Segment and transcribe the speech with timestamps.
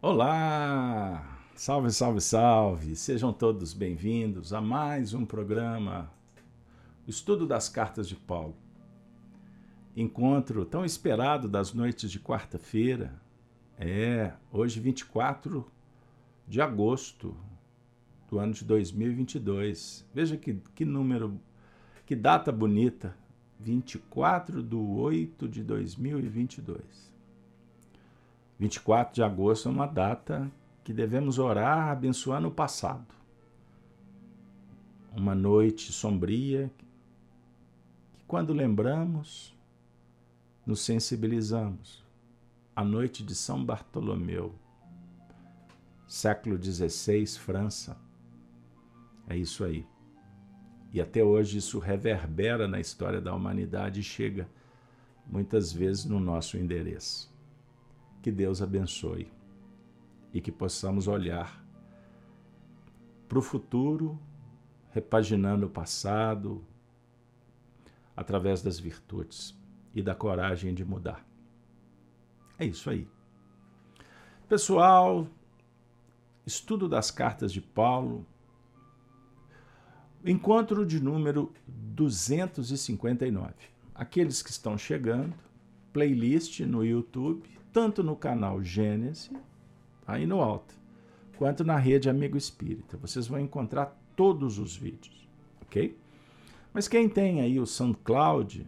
[0.00, 1.40] Olá!
[1.56, 2.94] Salve, salve, salve!
[2.94, 6.08] Sejam todos bem-vindos a mais um programa
[7.04, 8.54] Estudo das Cartas de Paulo.
[9.96, 13.20] Encontro tão esperado das noites de quarta-feira.
[13.76, 15.68] É, hoje 24
[16.46, 17.36] de agosto
[18.30, 20.06] do ano de 2022.
[20.14, 21.40] Veja que, que número,
[22.06, 23.16] que data bonita.
[23.58, 27.17] 24 de 8 de 2022.
[28.58, 30.50] 24 de agosto é uma data
[30.82, 33.06] que devemos orar abençoando o passado.
[35.16, 36.86] Uma noite sombria que,
[38.26, 39.56] quando lembramos,
[40.66, 42.04] nos sensibilizamos.
[42.74, 44.54] A noite de São Bartolomeu,
[46.06, 47.96] século XVI, França.
[49.28, 49.86] É isso aí.
[50.92, 54.48] E até hoje isso reverbera na história da humanidade e chega
[55.26, 57.30] muitas vezes no nosso endereço.
[58.22, 59.30] Que Deus abençoe
[60.32, 61.64] e que possamos olhar
[63.28, 64.18] para o futuro,
[64.90, 66.64] repaginando o passado
[68.16, 69.56] através das virtudes
[69.94, 71.26] e da coragem de mudar.
[72.58, 73.06] É isso aí.
[74.48, 75.28] Pessoal,
[76.44, 78.26] estudo das cartas de Paulo,
[80.24, 83.52] encontro de número 259.
[83.94, 85.34] Aqueles que estão chegando,
[85.92, 89.30] playlist no YouTube, tanto no canal Gênesis,
[90.06, 90.74] aí no alto,
[91.36, 92.96] quanto na rede Amigo Espírita.
[92.96, 95.28] Vocês vão encontrar todos os vídeos,
[95.62, 95.96] ok?
[96.72, 98.66] Mas quem tem aí o SoundCloud,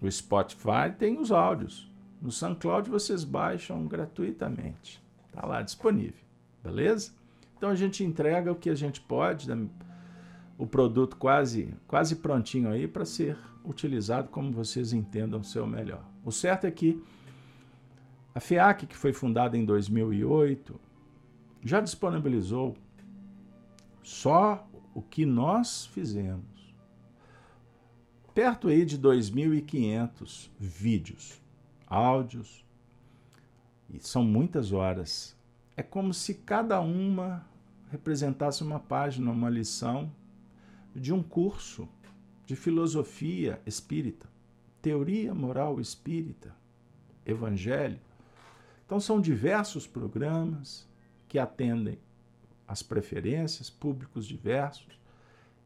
[0.00, 1.90] o Spotify, tem os áudios.
[2.20, 5.02] No SoundCloud vocês baixam gratuitamente.
[5.28, 6.24] Está lá disponível,
[6.62, 7.12] beleza?
[7.56, 9.48] Então a gente entrega o que a gente pode,
[10.56, 16.04] o produto quase, quase prontinho aí para ser utilizado como vocês entendam o melhor.
[16.24, 17.02] O certo é que
[18.38, 20.80] a FEAC, que foi fundada em 2008,
[21.64, 22.76] já disponibilizou
[24.00, 26.72] só o que nós fizemos.
[28.32, 31.42] Perto aí de 2.500 vídeos,
[31.84, 32.64] áudios,
[33.90, 35.36] e são muitas horas.
[35.76, 37.44] É como se cada uma
[37.90, 40.12] representasse uma página, uma lição
[40.94, 41.88] de um curso
[42.46, 44.28] de filosofia espírita,
[44.80, 46.54] teoria moral espírita,
[47.26, 47.98] evangelho,
[48.88, 50.88] então, são diversos programas
[51.28, 51.98] que atendem
[52.66, 54.98] às preferências, públicos diversos,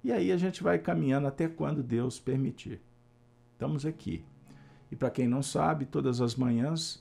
[0.03, 2.81] e aí a gente vai caminhando até quando Deus permitir.
[3.53, 4.25] Estamos aqui.
[4.91, 7.01] E para quem não sabe, todas as manhãs,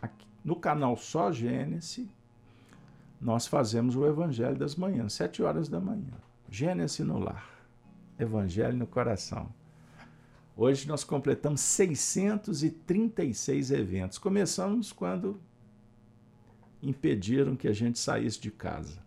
[0.00, 2.08] aqui, no canal Só Gênesis,
[3.20, 6.14] nós fazemos o Evangelho das Manhãs, sete horas da manhã.
[6.48, 7.46] Gênesis no lar,
[8.18, 9.52] Evangelho no coração.
[10.56, 14.16] Hoje nós completamos 636 eventos.
[14.16, 15.38] Começamos quando
[16.82, 18.98] impediram que a gente saísse de casa.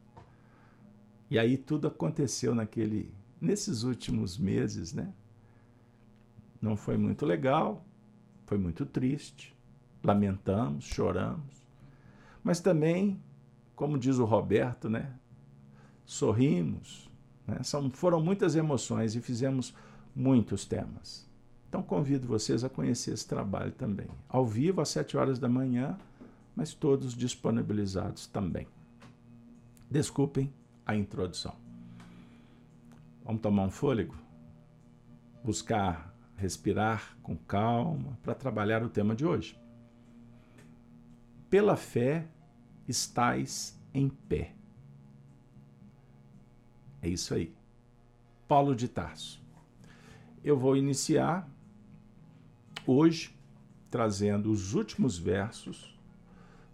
[1.29, 3.11] E aí tudo aconteceu naquele
[3.41, 5.13] nesses últimos meses, né?
[6.61, 7.85] Não foi muito legal,
[8.45, 9.53] foi muito triste,
[10.01, 11.61] lamentamos, choramos,
[12.41, 13.21] mas também,
[13.75, 15.13] como diz o Roberto, né?
[16.05, 17.09] Sorrimos,
[17.45, 17.61] né?
[17.63, 19.73] São, foram muitas emoções e fizemos
[20.15, 21.27] muitos temas.
[21.67, 24.07] Então convido vocês a conhecer esse trabalho também.
[24.29, 25.97] Ao vivo, às sete horas da manhã,
[26.55, 28.67] mas todos disponibilizados também.
[29.89, 30.53] Desculpem
[30.85, 31.55] a introdução.
[33.23, 34.15] Vamos tomar um fôlego?
[35.43, 39.57] Buscar respirar com calma para trabalhar o tema de hoje.
[41.49, 42.27] Pela fé
[42.87, 44.53] estais em pé.
[47.01, 47.53] É isso aí.
[48.47, 49.41] Paulo de Tarso.
[50.43, 51.47] Eu vou iniciar
[52.85, 53.37] hoje
[53.89, 55.92] trazendo os últimos versos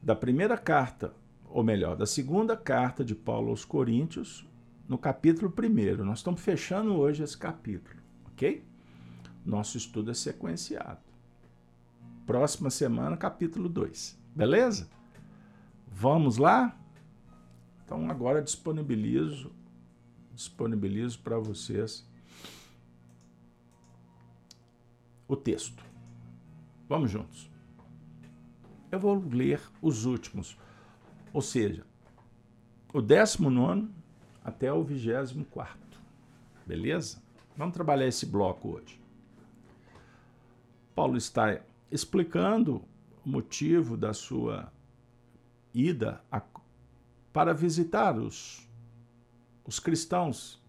[0.02, 1.14] da primeira carta,
[1.50, 4.48] ou melhor, da segunda carta de Paulo aos Coríntios,
[4.88, 6.04] no capítulo 1.
[6.04, 8.64] Nós estamos fechando hoje esse capítulo, ok?
[9.46, 11.00] Nosso estudo é sequenciado.
[12.26, 14.18] Próxima semana, capítulo 2.
[14.36, 14.90] Beleza?
[15.88, 16.78] Vamos lá?
[17.84, 19.52] Então agora disponibilizo
[20.34, 22.08] disponibilizo para vocês
[25.28, 25.84] o texto.
[26.88, 27.49] Vamos juntos
[28.92, 30.58] eu vou ler os últimos.
[31.34, 31.86] Ou seja,
[32.94, 33.90] o 19
[34.44, 35.78] até o 24.
[36.66, 37.22] Beleza?
[37.56, 39.00] Vamos trabalhar esse bloco hoje.
[40.96, 41.60] Paulo está
[41.92, 42.84] explicando
[43.26, 44.72] o motivo da sua
[45.74, 46.42] ida a,
[47.32, 48.68] para visitar os,
[49.66, 50.62] os cristãos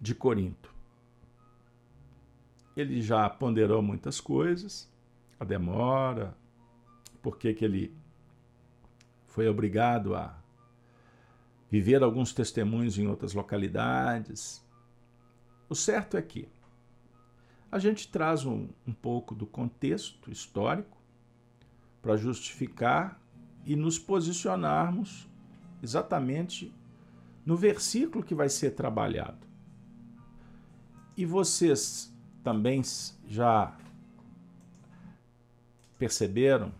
[0.00, 0.74] de Corinto.
[2.76, 4.90] Ele já ponderou muitas coisas
[5.38, 6.36] a demora,
[7.22, 7.94] por que, que ele
[9.26, 10.34] foi obrigado a
[11.70, 14.64] viver alguns testemunhos em outras localidades.
[15.68, 16.48] O certo é que
[17.70, 20.96] a gente traz um, um pouco do contexto histórico
[22.00, 23.20] para justificar
[23.64, 25.28] e nos posicionarmos
[25.82, 26.72] exatamente
[27.44, 29.46] no versículo que vai ser trabalhado.
[31.16, 32.82] E vocês também
[33.26, 33.76] já
[35.98, 36.72] perceberam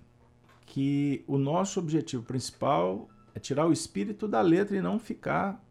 [0.66, 5.62] que o nosso objetivo principal é tirar o espírito da letra e não ficar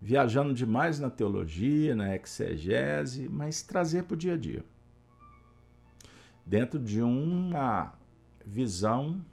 [0.00, 4.64] viajando demais na teologia, na exegese, mas trazer para o dia a dia.
[6.44, 7.92] Dentro de uma
[8.44, 9.24] visão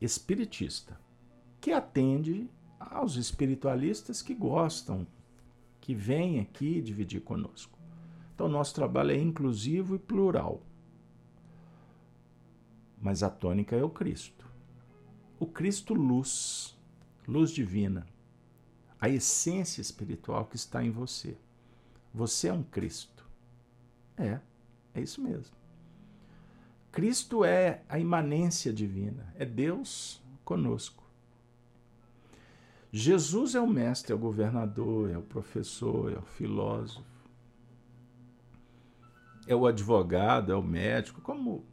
[0.00, 1.00] espiritista,
[1.60, 5.06] que atende aos espiritualistas que gostam,
[5.80, 7.78] que vêm aqui dividir conosco.
[8.34, 10.62] Então, nosso trabalho é inclusivo e plural.
[13.02, 14.46] Mas a tônica é o Cristo.
[15.40, 16.78] O Cristo luz,
[17.26, 18.06] luz divina,
[19.00, 21.36] a essência espiritual que está em você.
[22.14, 23.26] Você é um Cristo.
[24.16, 24.38] É,
[24.94, 25.56] é isso mesmo.
[26.92, 31.02] Cristo é a imanência divina, é Deus conosco.
[32.92, 37.02] Jesus é o mestre, é o governador, é o professor, é o filósofo,
[39.46, 41.64] é o advogado, é o médico, como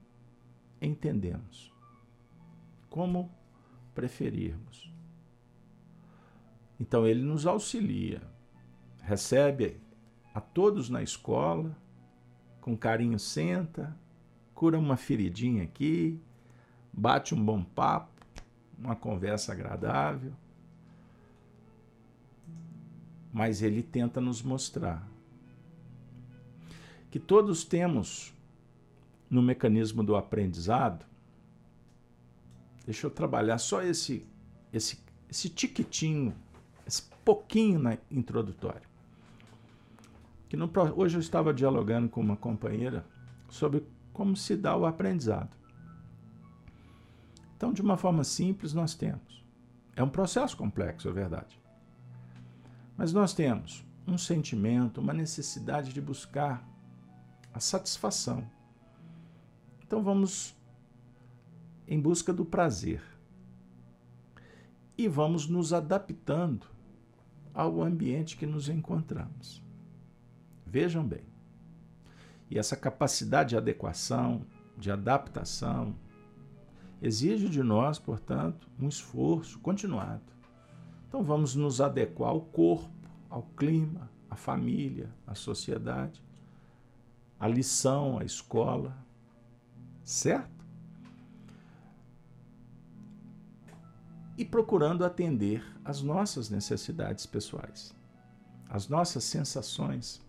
[0.81, 1.73] entendemos,
[2.89, 3.31] como
[3.93, 4.91] preferirmos.
[6.79, 8.21] Então ele nos auxilia,
[9.01, 9.79] recebe
[10.33, 11.75] a todos na escola,
[12.61, 13.97] com carinho senta,
[14.53, 16.21] cura uma feridinha aqui,
[16.93, 18.25] bate um bom papo,
[18.77, 20.33] uma conversa agradável.
[23.31, 25.07] Mas ele tenta nos mostrar
[27.11, 28.33] que todos temos
[29.29, 31.05] no mecanismo do aprendizado.
[32.85, 34.25] Deixa eu trabalhar só esse
[34.73, 34.99] esse
[35.29, 36.33] esse tiquitinho
[36.85, 38.87] esse pouquinho na introdutório.
[40.47, 43.05] Que no, hoje eu estava dialogando com uma companheira
[43.47, 45.55] sobre como se dá o aprendizado.
[47.55, 49.43] Então, de uma forma simples, nós temos.
[49.95, 51.59] É um processo complexo, é verdade.
[52.97, 56.67] Mas nós temos um sentimento, uma necessidade de buscar
[57.53, 58.49] a satisfação.
[59.89, 60.55] Então, vamos
[61.87, 63.01] em busca do prazer.
[64.95, 66.67] E vamos nos adaptando
[67.55, 69.63] ao ambiente que nos encontramos.
[70.63, 71.23] Vejam bem.
[72.51, 74.45] E essa capacidade de adequação,
[74.77, 75.95] de adaptação,
[77.01, 80.31] exige de nós, portanto, um esforço continuado.
[81.07, 86.23] Então vamos nos adequar ao corpo, ao clima, à família, à sociedade,
[87.39, 89.08] à lição, à escola,
[90.09, 90.59] certo?
[94.39, 97.93] e procurando atender às nossas necessidades pessoais,
[98.69, 100.21] às nossas sensações,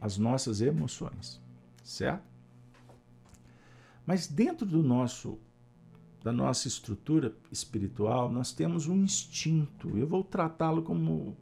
[0.00, 1.40] às nossas emoções,
[1.84, 2.24] certo?
[4.04, 5.38] Mas dentro do nosso
[6.22, 9.96] da nossa estrutura espiritual, nós temos um instinto.
[9.96, 11.36] Eu vou tratá-lo como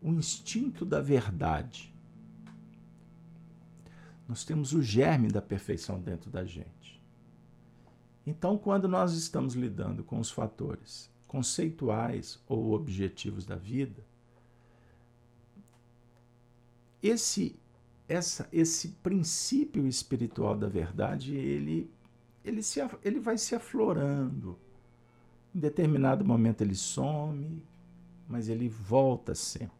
[0.00, 1.92] o instinto da verdade.
[4.28, 7.02] Nós temos o germe da perfeição dentro da gente.
[8.26, 14.04] Então, quando nós estamos lidando com os fatores conceituais ou objetivos da vida,
[17.02, 17.58] esse
[18.08, 21.90] essa, esse princípio espiritual da verdade, ele,
[22.42, 24.58] ele, se, ele vai se aflorando.
[25.54, 27.62] Em determinado momento ele some,
[28.26, 29.77] mas ele volta sempre.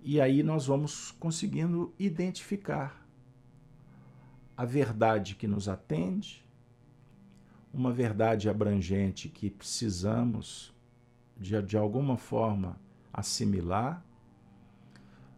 [0.00, 3.06] E aí nós vamos conseguindo identificar
[4.56, 6.44] a verdade que nos atende,
[7.72, 10.74] uma verdade abrangente que precisamos
[11.36, 12.76] de, de alguma forma
[13.12, 14.04] assimilar,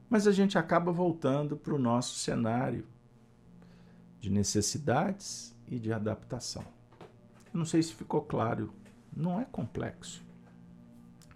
[0.09, 2.87] mas a gente acaba voltando para o nosso cenário
[4.19, 6.64] de necessidades e de adaptação.
[7.52, 8.73] Não sei se ficou claro,
[9.14, 10.25] não é complexo.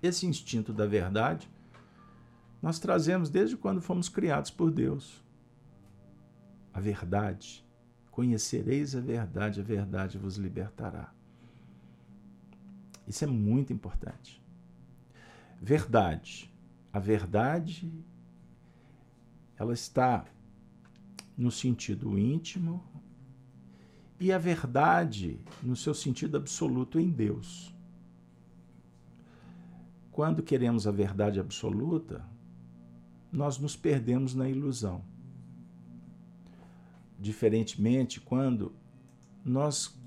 [0.02, 1.48] Esse instinto da verdade
[2.64, 5.22] nós trazemos desde quando fomos criados por Deus.
[6.72, 7.64] A verdade
[8.14, 11.12] Conhecereis a verdade, a verdade vos libertará.
[13.08, 14.40] Isso é muito importante.
[15.60, 16.48] Verdade.
[16.92, 17.92] A verdade
[19.56, 20.24] ela está
[21.36, 22.84] no sentido íntimo
[24.20, 27.74] e a verdade no seu sentido absoluto em Deus.
[30.12, 32.24] Quando queremos a verdade absoluta,
[33.34, 35.04] nós nos perdemos na ilusão.
[37.18, 38.72] Diferentemente, quando
[39.44, 39.98] nós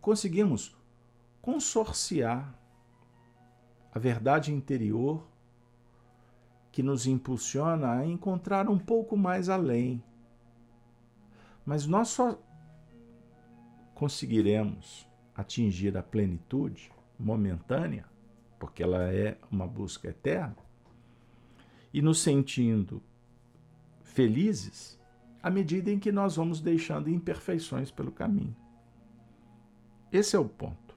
[0.00, 0.76] conseguimos
[1.42, 2.56] consorciar
[3.92, 5.26] a verdade interior
[6.70, 10.02] que nos impulsiona a encontrar um pouco mais além.
[11.64, 12.38] Mas nós só
[13.94, 18.04] conseguiremos atingir a plenitude momentânea,
[18.58, 20.65] porque ela é uma busca eterna,
[21.96, 23.02] e nos sentindo
[24.02, 25.00] felizes
[25.42, 28.54] à medida em que nós vamos deixando imperfeições pelo caminho.
[30.12, 30.94] Esse é o ponto.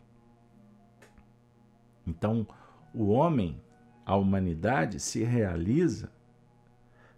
[2.06, 2.46] Então,
[2.94, 3.62] o homem,
[4.06, 6.12] a humanidade, se realiza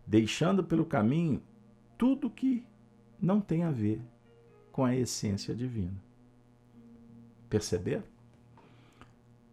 [0.06, 1.42] deixando pelo caminho
[1.98, 2.64] tudo que
[3.20, 4.00] não tem a ver
[4.72, 6.00] com a essência divina.
[7.50, 8.04] Perceber?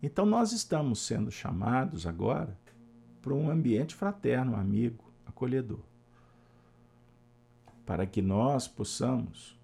[0.03, 2.55] Então nós estamos sendo chamados agora
[3.29, 5.81] para um ambiente fraterno, amigo, acolhedor.
[7.85, 9.55] Para que nós possamos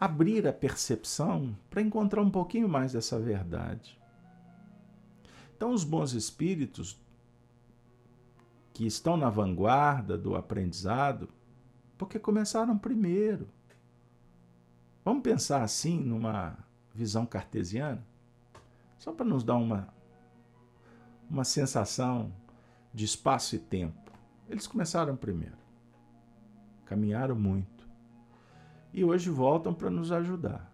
[0.00, 3.96] abrir a percepção para encontrar um pouquinho mais dessa verdade.
[5.56, 7.00] Então, os bons espíritos
[8.72, 11.28] que estão na vanguarda do aprendizado,
[11.96, 13.48] porque começaram primeiro.
[15.04, 16.58] Vamos pensar assim numa
[16.92, 18.04] visão cartesiana?
[18.98, 19.99] Só para nos dar uma,
[21.30, 22.32] uma sensação
[22.92, 24.10] de espaço e tempo.
[24.48, 25.56] Eles começaram primeiro,
[26.84, 27.88] caminharam muito
[28.92, 30.68] e hoje voltam para nos ajudar,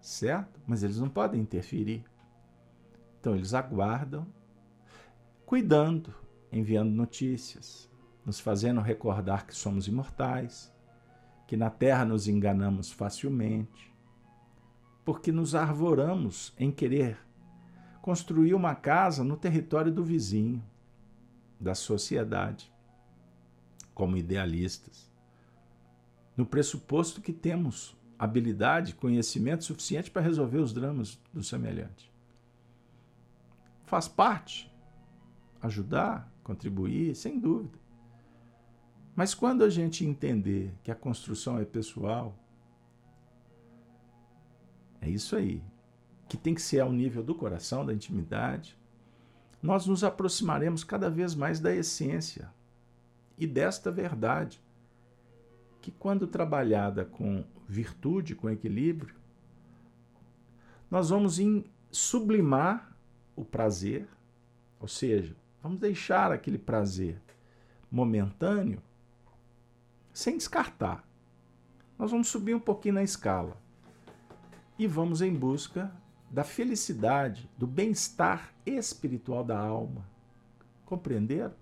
[0.00, 0.60] certo?
[0.64, 2.04] Mas eles não podem interferir.
[3.18, 4.24] Então eles aguardam,
[5.44, 6.14] cuidando,
[6.52, 7.90] enviando notícias,
[8.24, 10.72] nos fazendo recordar que somos imortais,
[11.48, 13.92] que na terra nos enganamos facilmente,
[15.04, 17.25] porque nos arvoramos em querer
[18.06, 20.62] construir uma casa no território do vizinho,
[21.58, 22.72] da sociedade,
[23.92, 25.10] como idealistas,
[26.36, 32.08] no pressuposto que temos habilidade, conhecimento suficiente para resolver os dramas do semelhante.
[33.86, 34.72] Faz parte
[35.60, 37.76] ajudar, contribuir, sem dúvida.
[39.16, 42.38] Mas quando a gente entender que a construção é pessoal,
[45.00, 45.60] é isso aí
[46.28, 48.76] que tem que ser ao nível do coração, da intimidade,
[49.62, 52.50] nós nos aproximaremos cada vez mais da essência
[53.38, 54.60] e desta verdade,
[55.80, 59.14] que quando trabalhada com virtude, com equilíbrio,
[60.90, 61.40] nós vamos
[61.90, 62.96] sublimar
[63.34, 64.08] o prazer,
[64.80, 67.20] ou seja, vamos deixar aquele prazer
[67.90, 68.82] momentâneo
[70.12, 71.04] sem descartar.
[71.98, 73.56] Nós vamos subir um pouquinho na escala
[74.78, 75.92] e vamos em busca
[76.30, 80.04] da felicidade, do bem-estar espiritual da alma.
[80.84, 81.54] Compreenderam?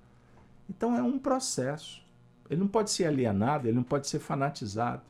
[0.69, 2.05] Então é um processo.
[2.49, 5.03] Ele não pode ser alienado, ele não pode ser fanatizado.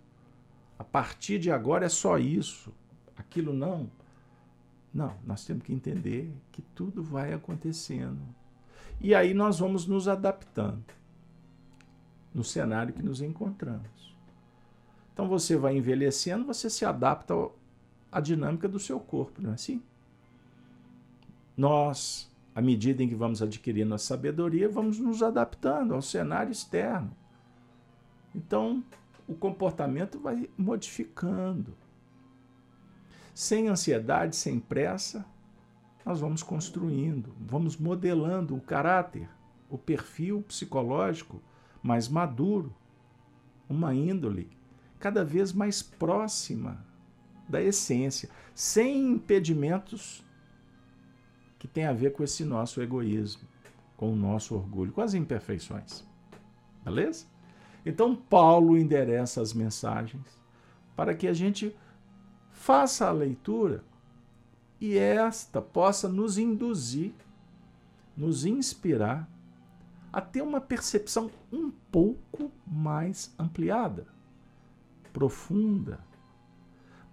[0.78, 2.72] A partir de agora é só isso,
[3.16, 3.90] aquilo não.
[4.92, 8.20] Não, nós temos que entender que tudo vai acontecendo.
[9.00, 10.84] E aí nós vamos nos adaptando
[12.32, 14.14] no cenário que nos encontramos.
[15.12, 17.34] Então você vai envelhecendo, você se adapta
[18.14, 19.82] a dinâmica do seu corpo, não é assim?
[21.56, 27.10] Nós, à medida em que vamos adquirindo a sabedoria, vamos nos adaptando ao cenário externo.
[28.32, 28.84] Então,
[29.26, 31.76] o comportamento vai modificando.
[33.34, 35.26] Sem ansiedade, sem pressa,
[36.06, 39.28] nós vamos construindo, vamos modelando o caráter,
[39.68, 41.42] o perfil psicológico
[41.82, 42.72] mais maduro,
[43.68, 44.48] uma índole
[45.00, 46.93] cada vez mais próxima
[47.48, 50.24] da essência, sem impedimentos
[51.58, 53.48] que tem a ver com esse nosso egoísmo,
[53.96, 56.04] com o nosso orgulho, com as imperfeições.
[56.84, 57.26] Beleza?
[57.86, 60.38] Então, Paulo endereça as mensagens
[60.96, 61.74] para que a gente
[62.50, 63.84] faça a leitura
[64.80, 67.12] e esta possa nos induzir,
[68.16, 69.28] nos inspirar
[70.12, 74.06] a ter uma percepção um pouco mais ampliada,
[75.12, 75.98] profunda,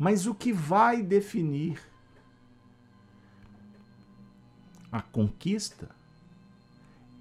[0.02, 1.80] mas o que vai definir
[4.92, 5.90] a conquista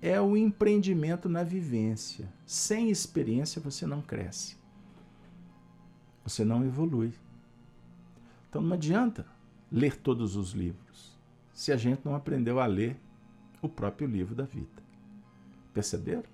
[0.01, 2.33] é o empreendimento na vivência.
[2.47, 4.57] Sem experiência você não cresce.
[6.25, 7.13] Você não evolui.
[8.49, 9.27] Então não adianta
[9.71, 11.15] ler todos os livros
[11.53, 12.99] se a gente não aprendeu a ler
[13.61, 14.83] o próprio livro da vida.
[15.75, 16.25] Perceberam?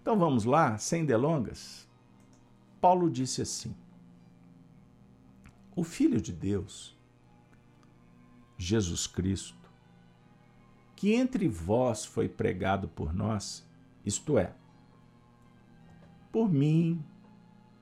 [0.00, 1.88] Então vamos lá, sem delongas.
[2.80, 3.74] Paulo disse assim:
[5.74, 6.96] o Filho de Deus,
[8.58, 9.70] Jesus Cristo,
[10.94, 13.66] que entre vós foi pregado por nós,
[14.04, 14.54] isto é,
[16.30, 17.04] por mim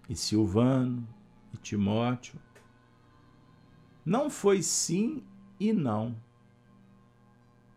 [0.08, 1.06] e Silvano
[1.52, 2.40] e Timóteo
[4.04, 5.22] Não foi sim
[5.58, 6.16] e não,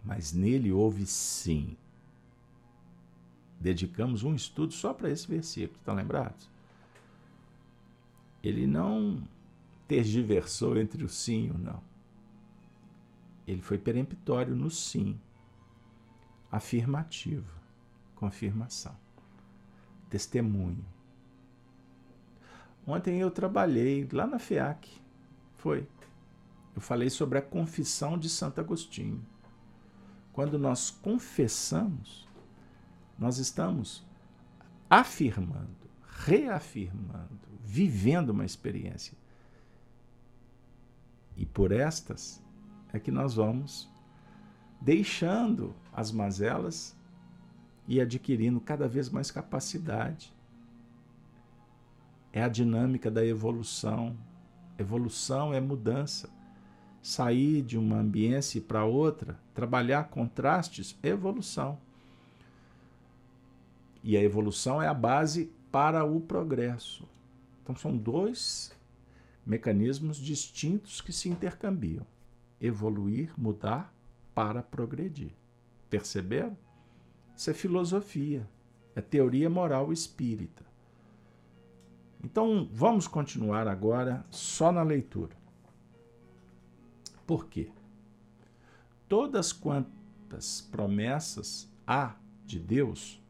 [0.03, 1.77] mas nele houve sim.
[3.59, 6.49] Dedicamos um estudo só para esse versículo, estão lembrados?
[8.41, 9.21] Ele não
[9.93, 11.79] tergiversou entre o sim e o não.
[13.45, 15.19] Ele foi peremptório no sim,
[16.51, 17.53] afirmativa,
[18.15, 18.97] confirmação,
[20.09, 20.83] testemunho.
[22.87, 24.89] Ontem eu trabalhei lá na FEAC,
[25.57, 25.87] foi.
[26.75, 29.23] Eu falei sobre a confissão de Santo Agostinho.
[30.31, 32.27] Quando nós confessamos,
[33.19, 34.03] nós estamos
[34.89, 35.87] afirmando,
[36.25, 39.21] reafirmando, vivendo uma experiência.
[41.35, 42.41] E por estas
[42.91, 43.89] é que nós vamos
[44.79, 46.95] deixando as mazelas
[47.87, 50.33] e adquirindo cada vez mais capacidade.
[52.31, 54.15] É a dinâmica da evolução.
[54.77, 56.29] Evolução é mudança.
[57.01, 61.77] Sair de uma ambiência para outra, trabalhar contrastes, evolução.
[64.01, 67.07] E a evolução é a base para o progresso.
[67.61, 68.71] Então são dois
[69.45, 72.05] mecanismos distintos que se intercambiam:
[72.59, 73.93] evoluir, mudar
[74.33, 75.31] para progredir.
[75.89, 76.57] Perceberam?
[77.35, 78.47] Isso é filosofia,
[78.95, 80.63] é teoria moral espírita.
[82.23, 85.35] Então vamos continuar agora só na leitura.
[87.27, 87.69] Por quê?
[89.09, 93.21] Todas quantas promessas há de Deus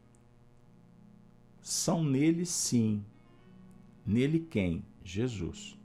[1.60, 3.04] são nele sim.
[4.06, 4.84] Nele quem?
[5.02, 5.78] Jesus.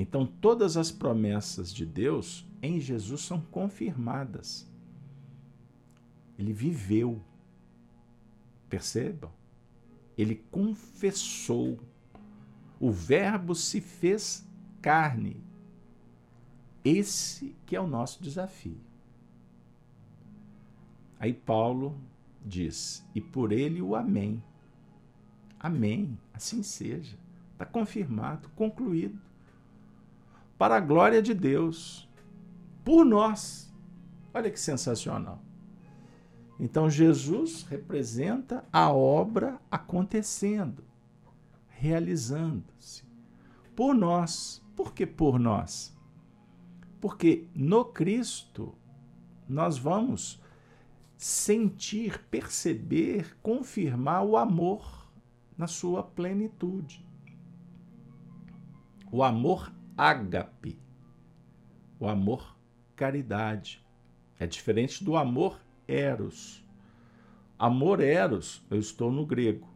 [0.00, 4.64] Então, todas as promessas de Deus em Jesus são confirmadas.
[6.38, 7.20] Ele viveu.
[8.70, 9.32] Percebam?
[10.16, 11.80] Ele confessou.
[12.78, 14.48] O Verbo se fez
[14.80, 15.42] carne.
[16.84, 18.80] Esse que é o nosso desafio.
[21.18, 22.00] Aí Paulo
[22.46, 24.40] diz: E por ele o Amém.
[25.58, 26.16] Amém.
[26.32, 27.18] Assim seja.
[27.54, 29.26] Está confirmado, concluído.
[30.58, 32.08] Para a glória de Deus.
[32.84, 33.72] Por nós.
[34.34, 35.40] Olha que sensacional.
[36.58, 40.82] Então, Jesus representa a obra acontecendo,
[41.68, 43.04] realizando-se.
[43.76, 44.60] Por nós.
[44.74, 45.96] Por que por nós?
[47.00, 48.74] Porque no Cristo
[49.48, 50.42] nós vamos
[51.16, 55.08] sentir, perceber, confirmar o amor
[55.56, 57.04] na sua plenitude.
[59.10, 60.78] O amor ágape,
[62.00, 62.56] o amor
[62.96, 63.84] caridade.
[64.38, 66.64] É diferente do amor eros.
[67.58, 69.68] Amor eros, eu estou no grego.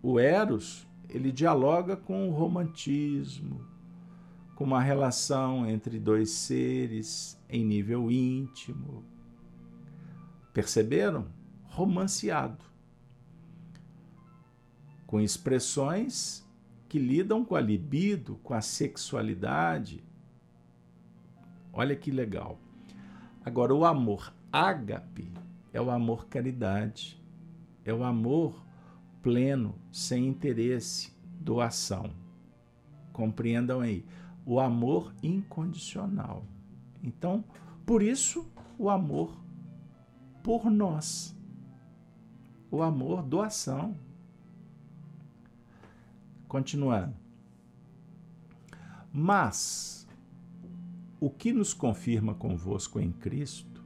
[0.00, 3.66] O eros, ele dialoga com o romantismo,
[4.54, 9.04] com uma relação entre dois seres em nível íntimo,
[10.58, 11.28] Perceberam?
[11.66, 12.64] Romanceado.
[15.06, 16.44] Com expressões
[16.88, 20.02] que lidam com a libido, com a sexualidade.
[21.72, 22.58] Olha que legal.
[23.44, 25.30] Agora, o amor ágape
[25.72, 27.22] é o amor caridade,
[27.84, 28.64] é o amor
[29.22, 32.10] pleno, sem interesse, doação.
[33.12, 34.04] Compreendam aí.
[34.46, 36.44] O amor incondicional.
[37.02, 37.44] Então,
[37.84, 39.38] por isso, o amor
[40.42, 41.36] por nós.
[42.70, 43.94] O amor, doação.
[46.48, 47.14] Continuando.
[49.12, 50.08] Mas
[51.20, 53.84] o que nos confirma convosco em Cristo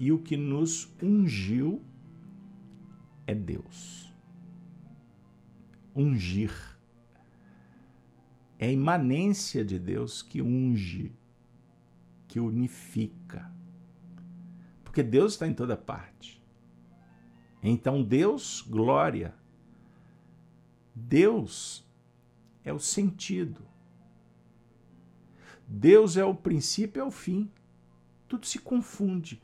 [0.00, 1.80] e o que nos ungiu
[3.26, 4.12] é Deus.
[5.94, 6.52] Ungir.
[8.58, 11.12] É a imanência de Deus que unge,
[12.26, 13.52] que unifica
[14.92, 16.44] porque Deus está em toda parte.
[17.62, 19.34] Então, Deus, glória.
[20.94, 21.84] Deus
[22.64, 23.62] é o sentido.
[25.66, 27.50] Deus é o princípio e é o fim.
[28.28, 29.42] Tudo se confunde.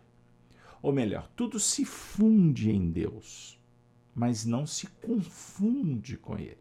[0.83, 3.59] Ou melhor, tudo se funde em Deus,
[4.15, 6.57] mas não se confunde com Ele.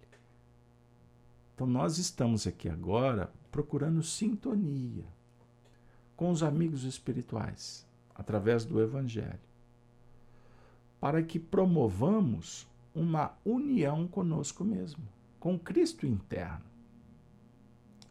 [1.53, 5.05] Então, nós estamos aqui agora procurando sintonia
[6.15, 9.39] com os amigos espirituais através do Evangelho,
[10.99, 12.67] para que promovamos
[12.97, 15.07] uma união conosco mesmo,
[15.39, 16.65] com Cristo interno,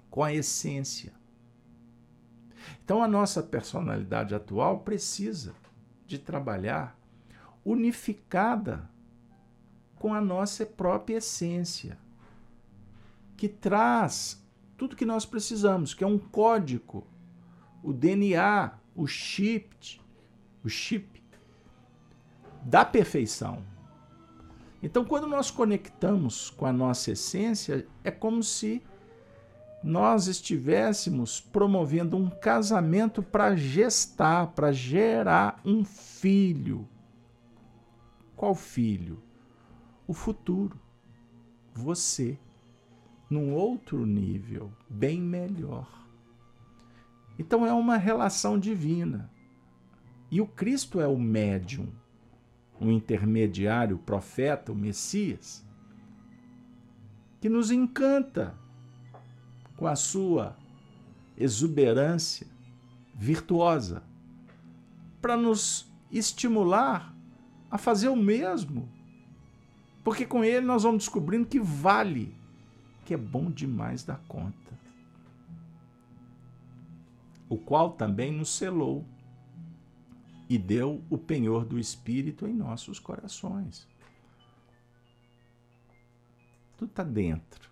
[0.08, 1.12] com a essência.
[2.84, 5.54] Então, a nossa personalidade atual precisa
[6.06, 6.96] de trabalhar
[7.64, 8.88] unificada
[9.96, 11.98] com a nossa própria essência,
[13.36, 14.40] que traz
[14.76, 17.04] tudo que nós precisamos, que é um código,
[17.82, 20.00] o DNA, o chip,
[20.62, 21.20] o chip
[22.62, 23.75] da perfeição.
[24.82, 28.82] Então, quando nós conectamos com a nossa essência, é como se
[29.82, 36.88] nós estivéssemos promovendo um casamento para gestar, para gerar um filho.
[38.34, 39.22] Qual filho?
[40.06, 40.78] O futuro.
[41.74, 42.38] Você.
[43.28, 45.88] Num outro nível, bem melhor.
[47.38, 49.30] Então é uma relação divina.
[50.30, 51.88] E o Cristo é o médium,
[52.80, 55.64] o intermediário, o profeta, o Messias,
[57.40, 58.54] que nos encanta
[59.76, 60.56] com a sua
[61.36, 62.46] exuberância
[63.14, 64.02] virtuosa,
[65.20, 67.14] para nos estimular
[67.70, 68.88] a fazer o mesmo.
[70.04, 72.34] Porque com ele nós vamos descobrindo que vale,
[73.04, 74.54] que é bom demais da conta.
[77.48, 79.04] O qual também nos selou
[80.48, 83.86] e deu o penhor do Espírito em nossos corações.
[86.76, 87.70] Tudo está dentro.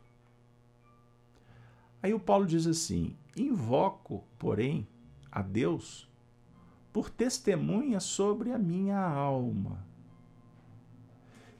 [2.02, 4.86] Aí o Paulo diz assim: Invoco, porém,
[5.30, 6.08] a Deus
[6.92, 9.84] por testemunha sobre a minha alma,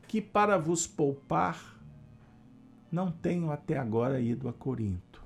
[0.06, 1.74] que para vos poupar
[2.90, 5.20] não tenho até agora ido a Corinto.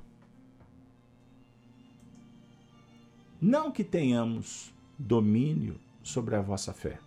[3.39, 6.99] Não que tenhamos domínio sobre a vossa fé,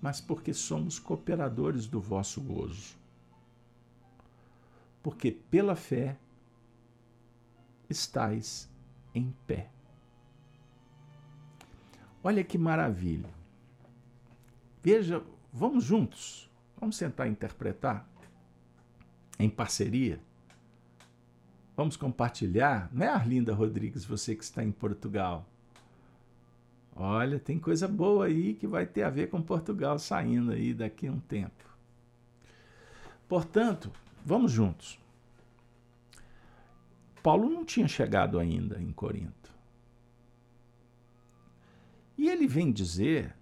[0.00, 2.98] mas porque somos cooperadores do vosso gozo
[5.08, 6.18] porque pela fé
[7.88, 8.68] estais
[9.14, 9.70] em pé.
[12.22, 13.30] Olha que maravilha.
[14.82, 18.06] Veja, vamos juntos, vamos tentar interpretar
[19.38, 20.20] em parceria.
[21.76, 25.46] Vamos compartilhar, não é Arlinda Rodrigues, você que está em Portugal.
[26.98, 31.06] Olha, tem coisa boa aí que vai ter a ver com Portugal saindo aí daqui
[31.06, 31.64] a um tempo.
[33.28, 33.90] Portanto,
[34.28, 35.00] Vamos juntos.
[37.22, 39.50] Paulo não tinha chegado ainda em Corinto.
[42.16, 43.34] E ele vem dizer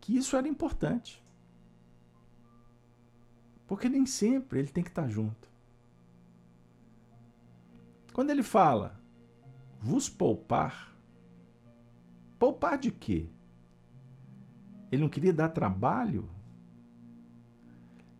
[0.00, 1.22] que isso era importante.
[3.68, 5.48] Porque nem sempre ele tem que estar junto.
[8.12, 9.00] Quando ele fala,
[9.80, 10.91] vos poupar,
[12.42, 13.28] poupar de quê?
[14.90, 16.28] Ele não queria dar trabalho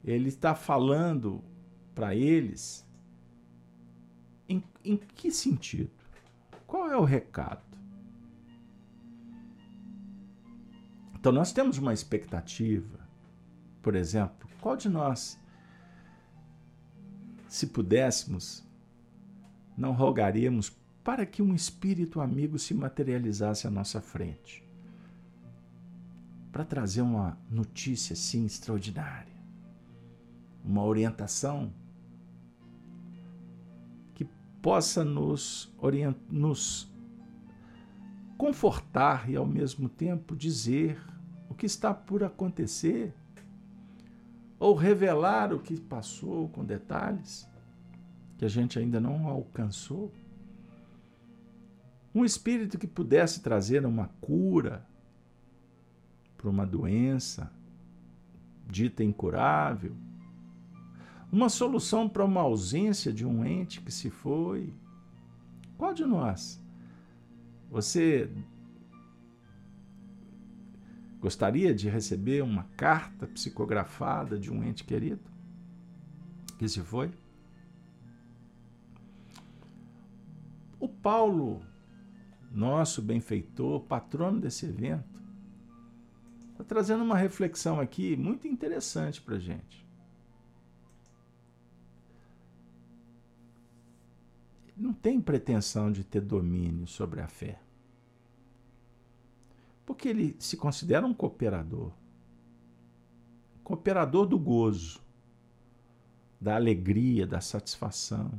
[0.04, 1.42] ele está falando
[1.92, 2.86] para eles
[4.48, 5.90] em, em que sentido?
[6.68, 7.64] Qual é o recado?
[11.14, 13.00] Então, nós temos uma expectativa,
[13.82, 15.36] por exemplo, qual de nós,
[17.48, 18.64] se pudéssemos,
[19.76, 20.70] não rogaríamos
[21.02, 24.62] para que um espírito amigo se materializasse à nossa frente?
[26.50, 29.32] Para trazer uma notícia assim extraordinária
[30.64, 31.72] uma orientação
[34.14, 34.26] que
[34.60, 36.16] possa nos, orient...
[36.30, 36.90] nos
[38.36, 41.00] confortar e, ao mesmo tempo, dizer
[41.48, 43.12] o que está por acontecer
[44.58, 47.48] ou revelar o que passou com detalhes
[48.38, 50.12] que a gente ainda não alcançou.
[52.14, 54.86] Um espírito que pudesse trazer uma cura
[56.36, 57.50] para uma doença
[58.66, 59.96] dita incurável
[61.32, 64.74] uma solução para uma ausência de um ente que se foi?
[65.78, 66.62] Qual de nós?
[67.70, 68.30] Você
[71.18, 75.22] gostaria de receber uma carta psicografada de um ente querido
[76.58, 77.10] que se foi?
[80.78, 81.62] O Paulo,
[82.54, 85.20] nosso benfeitor, patrono desse evento,
[86.50, 89.82] está trazendo uma reflexão aqui muito interessante para a gente.
[94.82, 97.60] não tem pretensão de ter domínio sobre a fé.
[99.86, 101.92] Porque ele se considera um cooperador.
[103.62, 105.00] Cooperador do gozo,
[106.40, 108.32] da alegria, da satisfação.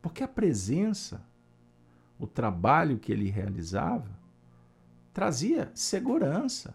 [0.00, 1.22] Porque a presença,
[2.18, 4.18] o trabalho que ele realizava,
[5.12, 6.74] trazia segurança,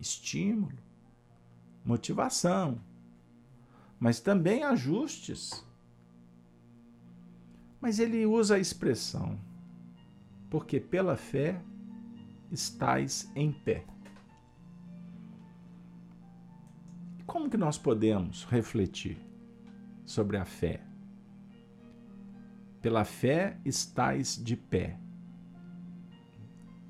[0.00, 0.78] estímulo,
[1.84, 2.80] motivação,
[3.98, 5.64] mas também ajustes
[7.84, 9.38] mas ele usa a expressão,
[10.48, 11.60] porque pela fé
[12.50, 13.84] estais em pé.
[17.26, 19.18] Como que nós podemos refletir
[20.06, 20.80] sobre a fé?
[22.84, 24.98] Pela fé estais de pé.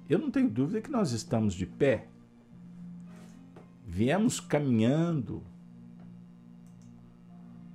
[0.08, 2.08] Eu não tenho dúvida que nós estamos de pé.
[3.86, 5.40] Viemos caminhando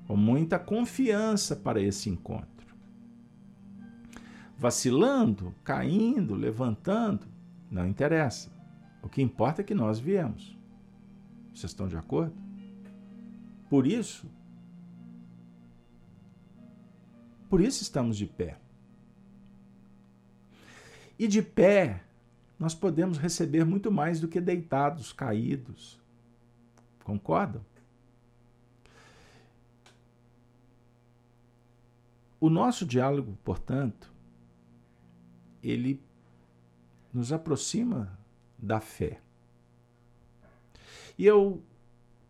[0.06, 2.76] com muita confiança para esse encontro.
[4.58, 7.26] Vacilando, caindo, levantando,
[7.72, 8.52] não interessa.
[9.02, 10.60] O que importa é que nós viemos.
[11.54, 12.36] Vocês estão de acordo?
[13.70, 14.30] Por isso,
[17.50, 18.58] por isso estamos de pé.
[21.18, 22.04] E de pé,
[22.58, 26.00] nós podemos receber muito mais do que deitados, caídos.
[27.04, 27.66] Concordam?
[32.40, 34.14] O nosso diálogo, portanto,
[35.62, 36.02] ele
[37.14, 38.18] nos aproxima
[38.58, 39.20] da fé.
[41.18, 41.62] E eu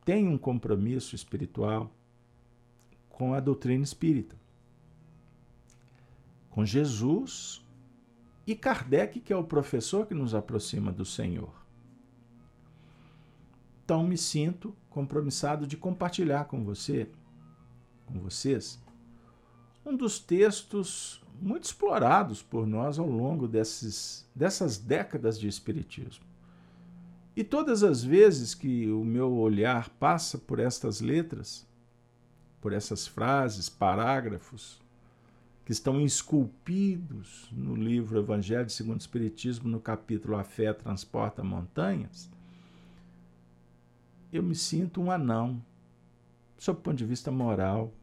[0.03, 1.91] tenho um compromisso espiritual
[3.09, 4.35] com a doutrina espírita,
[6.59, 7.65] com Jesus
[8.45, 11.53] e Kardec, que é o professor que nos aproxima do Senhor.
[13.85, 17.09] Então me sinto compromissado de compartilhar com você,
[18.05, 18.77] com vocês,
[19.85, 26.25] um dos textos muito explorados por nós ao longo desses, dessas décadas de Espiritismo.
[27.37, 31.65] E todas as vezes que o meu olhar passa por estas letras,
[32.59, 34.81] por essas frases, parágrafos,
[35.69, 42.27] que estão esculpidos no livro Evangelho segundo o Espiritismo, no capítulo A Fé Transporta Montanhas,
[44.33, 45.63] eu me sinto um anão,
[46.57, 47.93] sob o ponto de vista moral,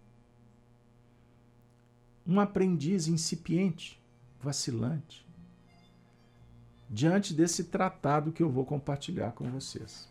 [2.25, 4.01] um aprendiz incipiente,
[4.41, 5.27] vacilante,
[6.89, 10.09] diante desse tratado que eu vou compartilhar com vocês.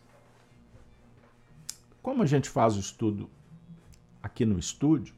[2.02, 3.30] Como a gente faz o estudo
[4.22, 5.15] aqui no estúdio,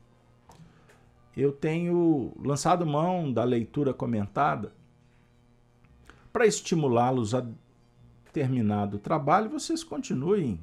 [1.39, 4.73] eu tenho lançado mão da leitura comentada
[6.33, 7.47] para estimulá-los a
[8.33, 10.61] terminado o trabalho, vocês continuem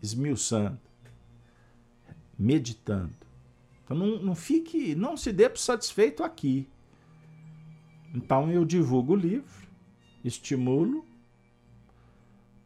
[0.00, 0.78] esmiuçando,
[2.38, 3.20] meditando
[3.90, 6.68] então não, não fique, não se dê por satisfeito aqui.
[8.14, 9.66] Então eu divulgo o livro,
[10.22, 11.04] estimulo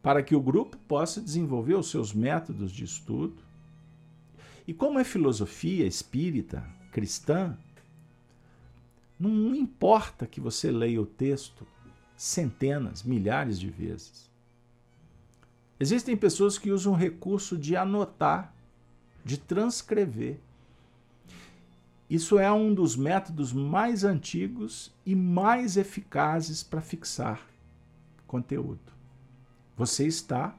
[0.03, 3.41] para que o grupo possa desenvolver os seus métodos de estudo.
[4.67, 6.63] E como é filosofia espírita,
[6.95, 7.57] cristã,
[9.19, 11.67] não importa que você leia o texto
[12.15, 14.31] centenas, milhares de vezes.
[15.77, 18.55] Existem pessoas que usam o recurso de anotar,
[19.25, 20.39] de transcrever.
[22.09, 27.45] Isso é um dos métodos mais antigos e mais eficazes para fixar
[28.25, 28.93] conteúdo.
[29.75, 30.55] Você está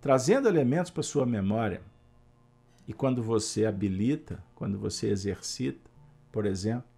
[0.00, 1.82] trazendo elementos para sua memória.
[2.86, 5.90] E quando você habilita, quando você exercita,
[6.30, 6.90] por exemplo,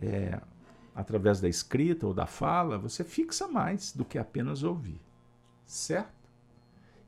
[0.00, 0.40] é,
[0.94, 5.00] através da escrita ou da fala, você fixa mais do que apenas ouvir.
[5.66, 6.20] Certo?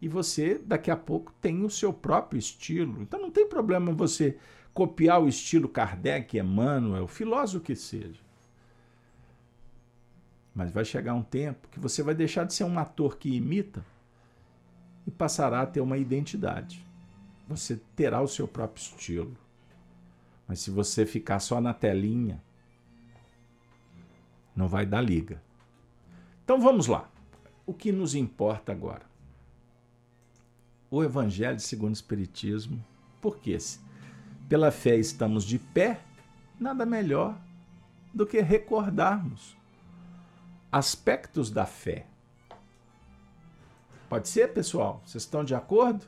[0.01, 3.01] E você, daqui a pouco, tem o seu próprio estilo.
[3.03, 4.37] Então não tem problema você
[4.75, 8.21] copiar o estilo Kardec, Emmanuel, filósofo que seja.
[10.55, 13.85] Mas vai chegar um tempo que você vai deixar de ser um ator que imita
[15.07, 16.85] e passará a ter uma identidade.
[17.57, 19.37] Você terá o seu próprio estilo.
[20.47, 22.43] Mas se você ficar só na telinha,
[24.55, 25.43] não vai dar liga.
[26.45, 27.09] Então vamos lá.
[27.65, 29.03] O que nos importa agora?
[30.91, 32.85] O Evangelho segundo o Espiritismo.
[33.21, 33.57] Por quê?
[34.49, 36.01] pela fé estamos de pé,
[36.61, 37.41] nada melhor
[38.13, 39.57] do que recordarmos
[40.71, 42.07] aspectos da fé.
[44.09, 45.01] Pode ser, pessoal?
[45.07, 46.05] Vocês estão de acordo?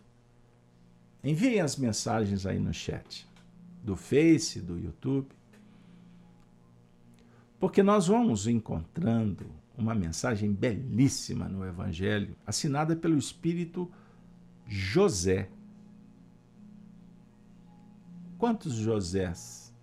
[1.24, 3.26] Enviem as mensagens aí no chat
[3.82, 5.28] do Face, do YouTube.
[7.58, 13.90] Porque nós vamos encontrando uma mensagem belíssima no Evangelho, assinada pelo Espírito
[14.66, 15.48] José.
[18.38, 19.74] Quantos Josés?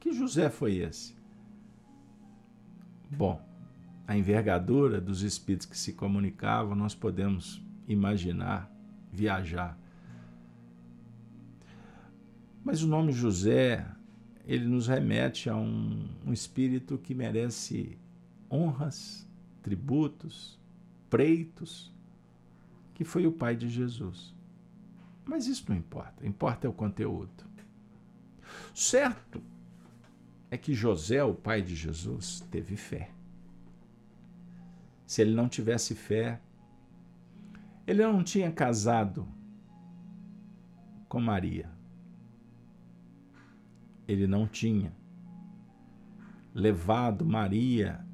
[0.00, 1.14] Que José foi esse?
[3.10, 3.44] Bom,
[4.06, 8.72] a envergadura dos espíritos que se comunicavam, nós podemos imaginar,
[9.12, 9.78] viajar.
[12.64, 13.86] Mas o nome José,
[14.46, 17.98] ele nos remete a um, um espírito que merece
[18.50, 19.26] honras,
[19.62, 20.58] tributos,
[21.08, 21.92] preitos,
[22.94, 24.34] que foi o pai de Jesus.
[25.24, 27.44] Mas isso não importa, importa é o conteúdo.
[28.74, 29.42] Certo
[30.50, 33.10] é que José, o pai de Jesus, teve fé.
[35.06, 36.40] Se ele não tivesse fé,
[37.86, 39.26] ele não tinha casado
[41.08, 41.80] com Maria.
[44.12, 44.92] ele não tinha
[46.52, 48.04] levado Maria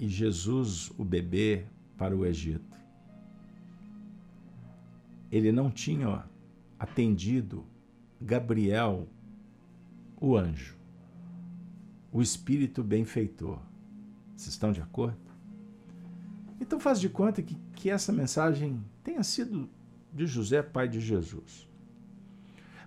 [0.00, 1.64] e Jesus, o bebê,
[1.96, 2.76] para o Egito.
[5.30, 6.24] Ele não tinha
[6.76, 7.64] atendido
[8.20, 9.08] Gabriel,
[10.20, 10.76] o anjo,
[12.12, 13.60] o espírito benfeitor.
[14.36, 15.18] Vocês estão de acordo?
[16.60, 19.70] Então faz de conta que, que essa mensagem tenha sido
[20.12, 21.66] de José, pai de Jesus.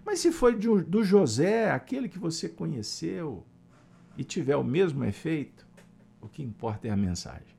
[0.06, 3.44] Mas se foi de, do José, aquele que você conheceu,
[4.16, 5.66] e tiver o mesmo efeito,
[6.22, 7.56] o que importa é a mensagem.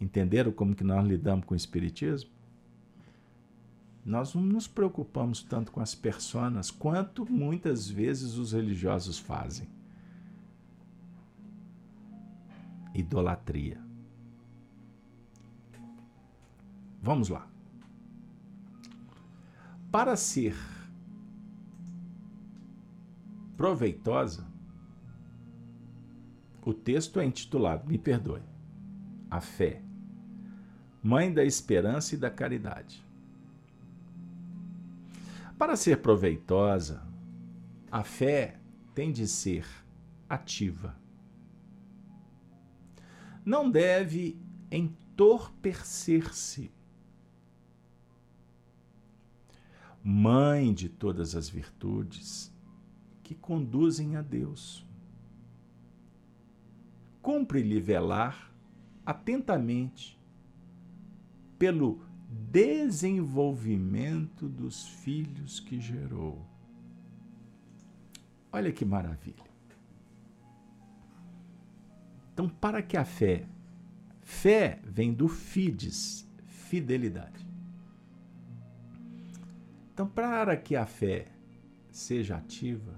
[0.00, 2.30] Entenderam como que nós lidamos com o Espiritismo?
[4.04, 9.68] Nós não nos preocupamos tanto com as personas quanto muitas vezes os religiosos fazem.
[12.94, 13.87] Idolatria.
[17.02, 17.48] Vamos lá.
[19.90, 20.54] Para ser
[23.56, 24.46] proveitosa,
[26.64, 28.42] o texto é intitulado, me perdoe,
[29.30, 29.82] A Fé,
[31.02, 33.08] Mãe da Esperança e da Caridade.
[35.58, 37.02] Para ser proveitosa,
[37.90, 38.60] a fé
[38.94, 39.66] tem de ser
[40.28, 40.94] ativa.
[43.44, 46.70] Não deve entorpecer-se.
[50.10, 52.50] Mãe de todas as virtudes
[53.22, 54.82] que conduzem a Deus.
[57.20, 58.50] Cumpre-lhe velar
[59.04, 60.18] atentamente
[61.58, 66.42] pelo desenvolvimento dos filhos que gerou.
[68.50, 69.44] Olha que maravilha.
[72.32, 73.46] Então, para que a fé,
[74.22, 77.47] fé vem do fides, fidelidade.
[79.98, 81.26] Então, para que a fé
[81.90, 82.94] seja ativa,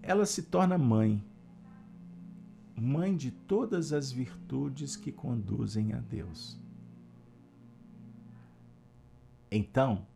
[0.00, 1.20] ela se torna mãe
[2.76, 6.56] mãe de todas as virtudes que conduzem a Deus.
[9.50, 10.06] Então,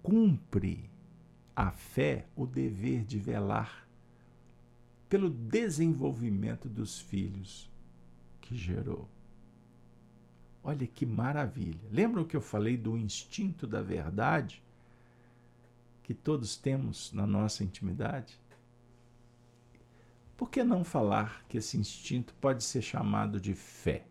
[0.00, 0.88] cumpre
[1.56, 3.84] a fé o dever de velar
[5.08, 7.68] pelo desenvolvimento dos filhos
[8.40, 9.08] que gerou.
[10.62, 11.80] Olha que maravilha.
[11.90, 14.62] Lembram que eu falei do instinto da verdade
[16.02, 18.38] que todos temos na nossa intimidade?
[20.36, 24.06] Por que não falar que esse instinto pode ser chamado de fé?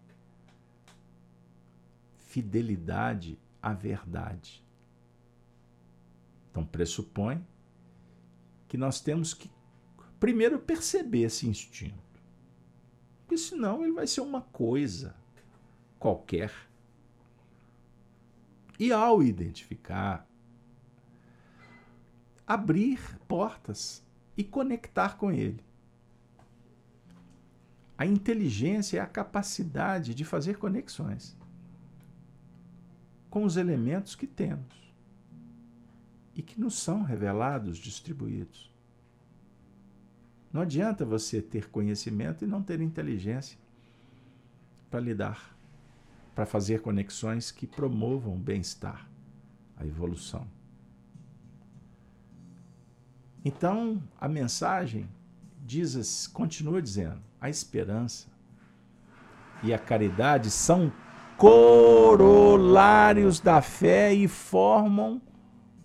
[2.18, 4.64] Fidelidade à verdade.
[6.50, 7.46] Então, pressupõe
[8.68, 9.50] que nós temos que
[10.20, 12.22] primeiro perceber esse instinto.
[13.22, 15.19] Porque senão ele vai ser uma coisa
[16.00, 16.52] qualquer.
[18.80, 20.26] E ao identificar,
[22.48, 24.04] abrir portas
[24.36, 25.64] e conectar com ele.
[27.98, 31.38] A inteligência é a capacidade de fazer conexões
[33.30, 34.94] com os elementos que temos
[36.34, 38.74] e que nos são revelados, distribuídos.
[40.54, 43.60] Não adianta você ter conhecimento e não ter inteligência
[44.90, 45.59] para lidar,
[46.36, 49.08] para fazer conexões que promovam o bem-estar,
[49.78, 50.48] a evolução.
[53.44, 55.08] Então, a mensagem
[55.66, 58.28] diz, continua dizendo: a esperança
[59.64, 60.92] e a caridade são
[61.38, 65.22] corolários da fé e formam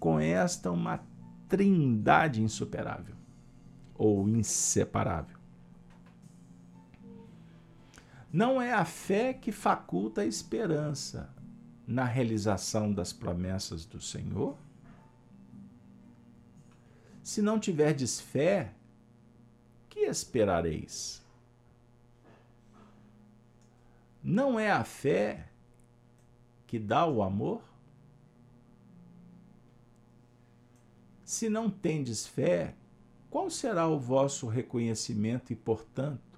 [0.01, 1.01] com esta uma
[1.49, 3.15] trindade insuperável
[3.95, 5.34] ou inseparável.
[8.35, 11.33] Não é a fé que faculta a esperança
[11.87, 14.59] na realização das promessas do Senhor?
[17.23, 18.75] Se não tiverdes fé,
[19.89, 21.23] que esperareis?
[24.21, 25.49] Não é a fé
[26.67, 27.63] que dá o amor?
[31.25, 32.75] Se não tendes fé,
[33.31, 36.34] qual será o vosso reconhecimento e, portanto,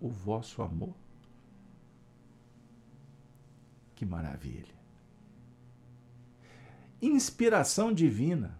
[0.00, 0.94] o vosso amor?
[3.94, 4.80] Que maravilha!
[7.02, 8.58] Inspiração divina.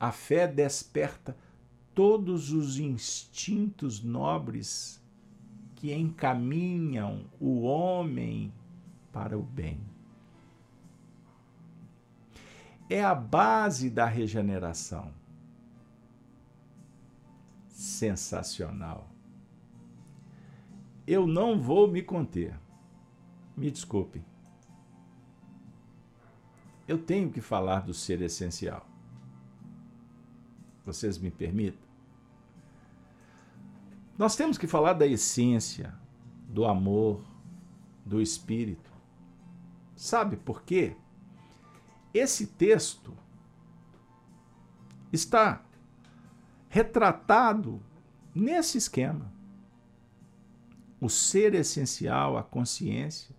[0.00, 1.36] A fé desperta
[1.94, 5.02] todos os instintos nobres
[5.74, 8.52] que encaminham o homem
[9.12, 9.80] para o bem.
[12.88, 15.12] É a base da regeneração.
[17.68, 19.07] Sensacional.
[21.08, 22.54] Eu não vou me conter.
[23.56, 24.22] Me desculpe.
[26.86, 28.86] Eu tenho que falar do ser essencial.
[30.84, 31.80] Vocês me permitem?
[34.18, 35.94] Nós temos que falar da essência,
[36.46, 37.24] do amor,
[38.04, 38.92] do espírito.
[39.96, 40.94] Sabe por quê?
[42.12, 43.16] Esse texto
[45.10, 45.64] está
[46.68, 47.80] retratado
[48.34, 49.37] nesse esquema.
[51.00, 53.34] O ser essencial, a consciência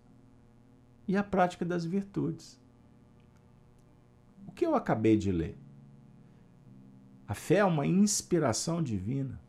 [1.06, 2.58] e a prática das virtudes.
[4.46, 5.58] O que eu acabei de ler?
[7.26, 9.40] A fé é uma inspiração divina.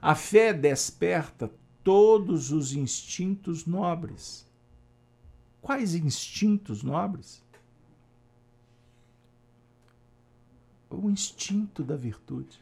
[0.00, 1.50] A fé desperta
[1.82, 4.50] todos os instintos nobres.
[5.62, 7.42] Quais instintos nobres?
[10.90, 12.58] O instinto da virtude,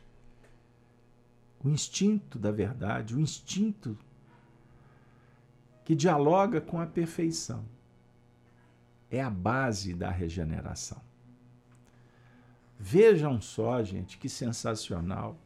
[1.65, 3.97] o instinto da verdade, o instinto
[5.85, 7.65] que dialoga com a perfeição.
[9.11, 11.01] É a base da regeneração.
[12.79, 15.37] Vejam só, gente, que sensacional.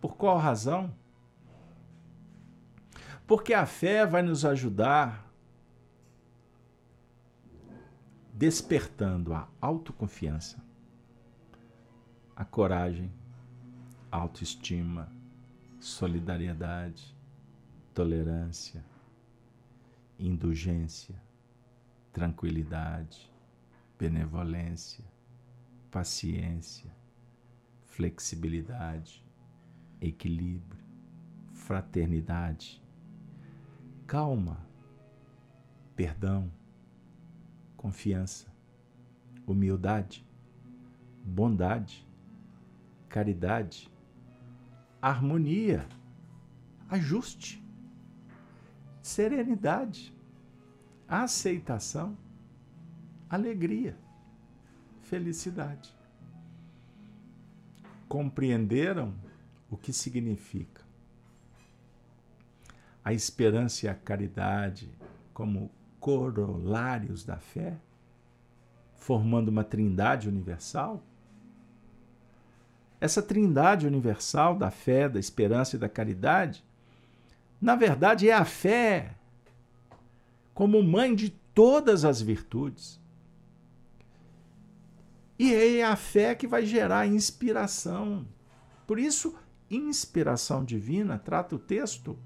[0.00, 0.92] Por qual razão?
[3.26, 5.26] Porque a fé vai nos ajudar
[8.32, 10.62] despertando a autoconfiança,
[12.36, 13.10] a coragem,
[14.16, 15.12] autoestima,
[15.78, 17.14] solidariedade,
[17.92, 18.82] tolerância,
[20.18, 21.14] indulgência,
[22.12, 23.30] tranquilidade,
[23.98, 25.04] benevolência,
[25.90, 26.90] paciência,
[27.84, 29.22] flexibilidade,
[30.00, 30.82] equilíbrio,
[31.52, 32.82] fraternidade,
[34.06, 34.66] calma,
[35.94, 36.50] perdão,
[37.76, 38.46] confiança,
[39.46, 40.26] humildade,
[41.22, 42.06] bondade,
[43.10, 43.90] caridade,
[45.00, 45.86] harmonia,
[46.88, 47.62] ajuste,
[49.02, 50.14] serenidade,
[51.08, 52.16] aceitação,
[53.30, 53.96] alegria,
[55.02, 55.94] felicidade.
[58.08, 59.14] Compreenderam
[59.70, 60.86] o que significa
[63.06, 64.90] a esperança e a caridade
[65.32, 65.70] como
[66.00, 67.78] corolários da fé,
[68.96, 71.05] formando uma trindade universal?
[73.00, 76.64] Essa trindade universal da fé, da esperança e da caridade,
[77.60, 79.14] na verdade é a fé
[80.54, 83.00] como mãe de todas as virtudes.
[85.38, 88.26] E é a fé que vai gerar inspiração.
[88.86, 89.36] Por isso,
[89.70, 92.18] inspiração divina trata o texto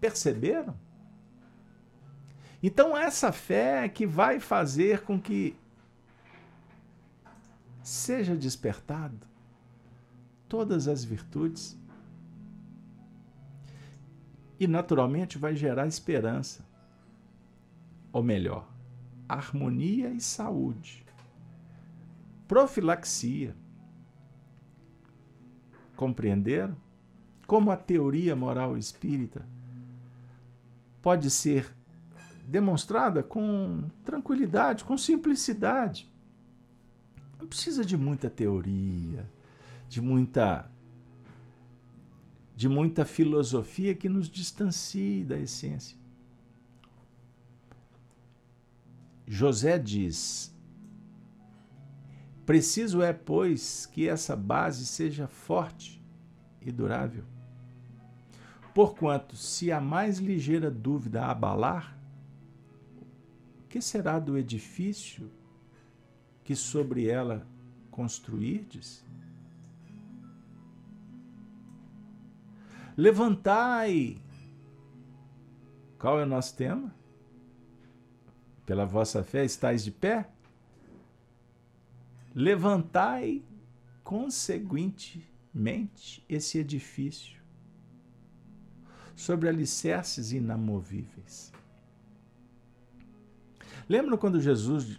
[0.00, 0.76] Perceberam?
[2.62, 5.56] Então, essa fé que vai fazer com que
[7.88, 9.26] seja despertado
[10.46, 11.74] todas as virtudes
[14.60, 16.66] e, naturalmente, vai gerar esperança.
[18.12, 18.68] Ou melhor,
[19.26, 21.02] harmonia e saúde.
[22.46, 23.56] Profilaxia.
[25.96, 26.76] Compreenderam?
[27.46, 29.46] Como a teoria moral espírita
[31.00, 31.74] pode ser
[32.46, 36.07] demonstrada com tranquilidade, com simplicidade.
[37.38, 39.28] Não precisa de muita teoria,
[39.88, 40.70] de muita
[42.54, 45.96] de muita filosofia que nos distancie da essência.
[49.26, 50.52] José diz:
[52.44, 56.02] Preciso é, pois, que essa base seja forte
[56.60, 57.24] e durável
[58.78, 61.98] Porquanto, se a mais ligeira dúvida abalar,
[63.64, 65.28] o que será do edifício
[66.48, 67.46] que sobre ela
[67.90, 69.04] construirdes?
[72.96, 74.16] Levantai.
[75.98, 76.94] Qual é o nosso tema?
[78.64, 80.26] Pela vossa fé estáis de pé?
[82.34, 83.42] Levantai
[84.02, 87.42] conseguintemente esse edifício
[89.14, 91.52] sobre alicerces inamovíveis.
[93.86, 94.98] Lembra quando Jesus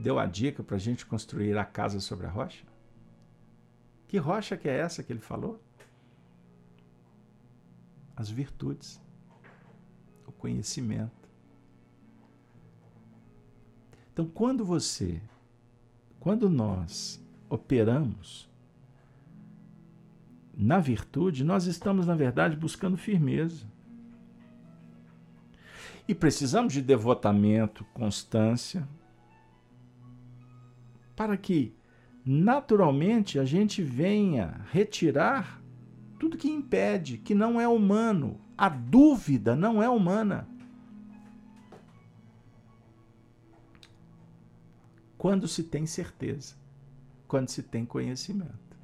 [0.00, 2.64] deu a dica para a gente construir a casa sobre a rocha?
[4.08, 5.62] Que rocha que é essa que ele falou?
[8.16, 9.00] As virtudes,
[10.26, 11.28] o conhecimento.
[14.12, 15.20] Então, quando você,
[16.18, 18.48] quando nós operamos
[20.54, 23.64] na virtude, nós estamos, na verdade, buscando firmeza.
[26.08, 28.86] E precisamos de devotamento, constância,
[31.20, 31.76] para que,
[32.24, 35.62] naturalmente, a gente venha retirar
[36.18, 38.40] tudo que impede, que não é humano.
[38.56, 40.48] A dúvida não é humana.
[45.18, 46.54] quando se tem certeza,
[47.28, 48.78] quando se tem conhecimento.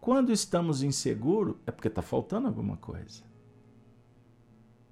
[0.00, 3.22] Quando estamos inseguros, é porque está faltando alguma coisa.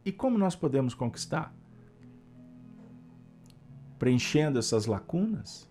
[0.04, 1.52] E como nós podemos conquistar?
[3.98, 5.68] Preenchendo essas lacunas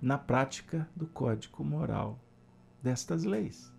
[0.00, 2.18] na prática do código moral
[2.82, 3.72] destas leis.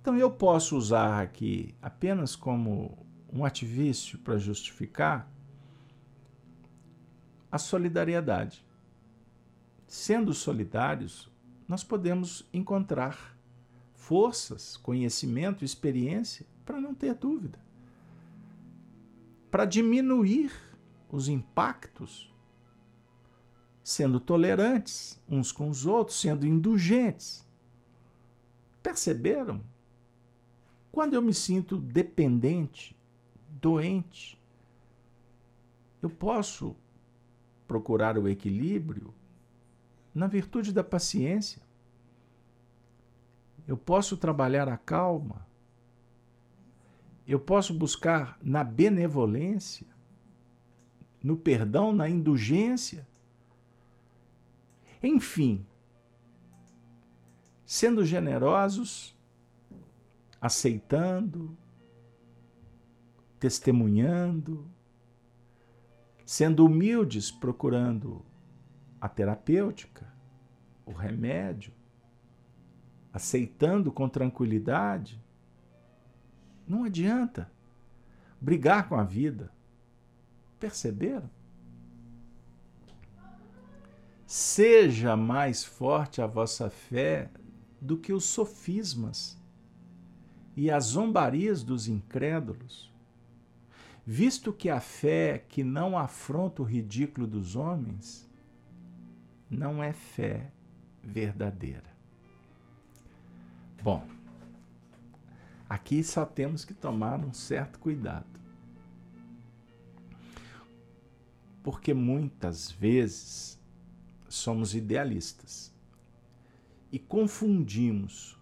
[0.00, 5.28] Então eu posso usar aqui apenas como um ativício para justificar
[7.50, 8.64] a solidariedade.
[9.86, 11.28] Sendo solidários,
[11.66, 13.36] nós podemos encontrar
[13.94, 17.65] forças, conhecimento, experiência para não ter dúvida.
[19.56, 20.52] Para diminuir
[21.10, 22.30] os impactos,
[23.82, 27.42] sendo tolerantes uns com os outros, sendo indulgentes.
[28.82, 29.64] Perceberam
[30.92, 32.94] quando eu me sinto dependente,
[33.48, 34.38] doente,
[36.02, 36.76] eu posso
[37.66, 39.14] procurar o equilíbrio
[40.14, 41.62] na virtude da paciência.
[43.66, 45.45] Eu posso trabalhar a calma.
[47.26, 49.86] Eu posso buscar na benevolência,
[51.22, 53.06] no perdão, na indulgência.
[55.02, 55.66] Enfim,
[57.64, 59.18] sendo generosos,
[60.40, 61.56] aceitando,
[63.40, 64.70] testemunhando,
[66.24, 68.24] sendo humildes, procurando
[69.00, 70.12] a terapêutica,
[70.84, 71.72] o remédio,
[73.12, 75.20] aceitando com tranquilidade.
[76.66, 77.50] Não adianta
[78.40, 79.50] brigar com a vida.
[80.58, 81.30] Perceberam?
[84.26, 87.30] Seja mais forte a vossa fé
[87.80, 89.38] do que os sofismas
[90.56, 92.92] e as zombarias dos incrédulos,
[94.04, 98.28] visto que a fé que não afronta o ridículo dos homens
[99.48, 100.50] não é fé
[101.02, 101.94] verdadeira.
[103.82, 104.15] Bom,
[105.68, 108.26] aqui só temos que tomar um certo cuidado.
[111.62, 113.60] Porque muitas vezes
[114.28, 115.74] somos idealistas
[116.92, 118.38] e confundimos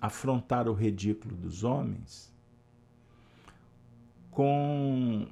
[0.00, 2.34] afrontar o ridículo dos homens
[4.30, 5.28] com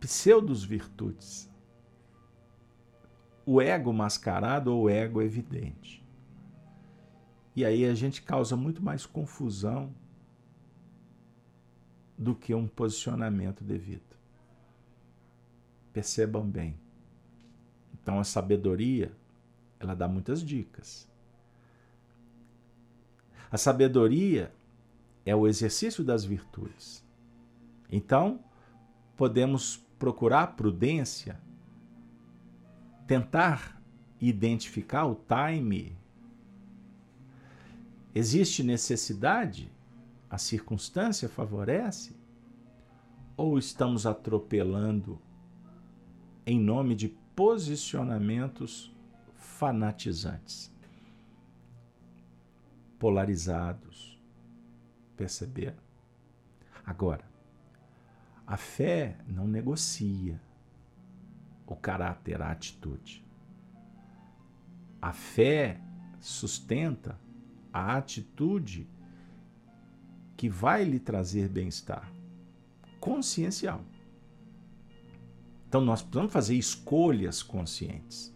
[0.00, 1.50] pseudos virtudes.
[3.46, 6.02] O ego mascarado ou o ego evidente.
[7.54, 9.94] E aí a gente causa muito mais confusão
[12.16, 14.16] do que um posicionamento devido.
[15.92, 16.78] Percebam bem.
[17.92, 19.12] Então a sabedoria,
[19.78, 21.08] ela dá muitas dicas.
[23.50, 24.52] A sabedoria
[25.24, 27.04] é o exercício das virtudes.
[27.90, 28.40] Então,
[29.16, 31.40] podemos procurar prudência,
[33.06, 33.80] tentar
[34.20, 35.96] identificar o time.
[38.14, 39.70] Existe necessidade?
[40.34, 42.16] A circunstância favorece?
[43.36, 45.22] Ou estamos atropelando
[46.44, 48.92] em nome de posicionamentos
[49.36, 50.74] fanatizantes?
[52.98, 54.20] polarizados.
[55.16, 55.78] Perceberam?
[56.84, 57.24] Agora,
[58.44, 60.40] a fé não negocia
[61.64, 63.24] o caráter, a atitude.
[65.00, 65.80] A fé
[66.18, 67.16] sustenta
[67.72, 68.88] a atitude
[70.44, 72.12] que vai lhe trazer bem-estar
[73.00, 73.80] consciencial.
[75.66, 78.30] Então nós precisamos fazer escolhas conscientes.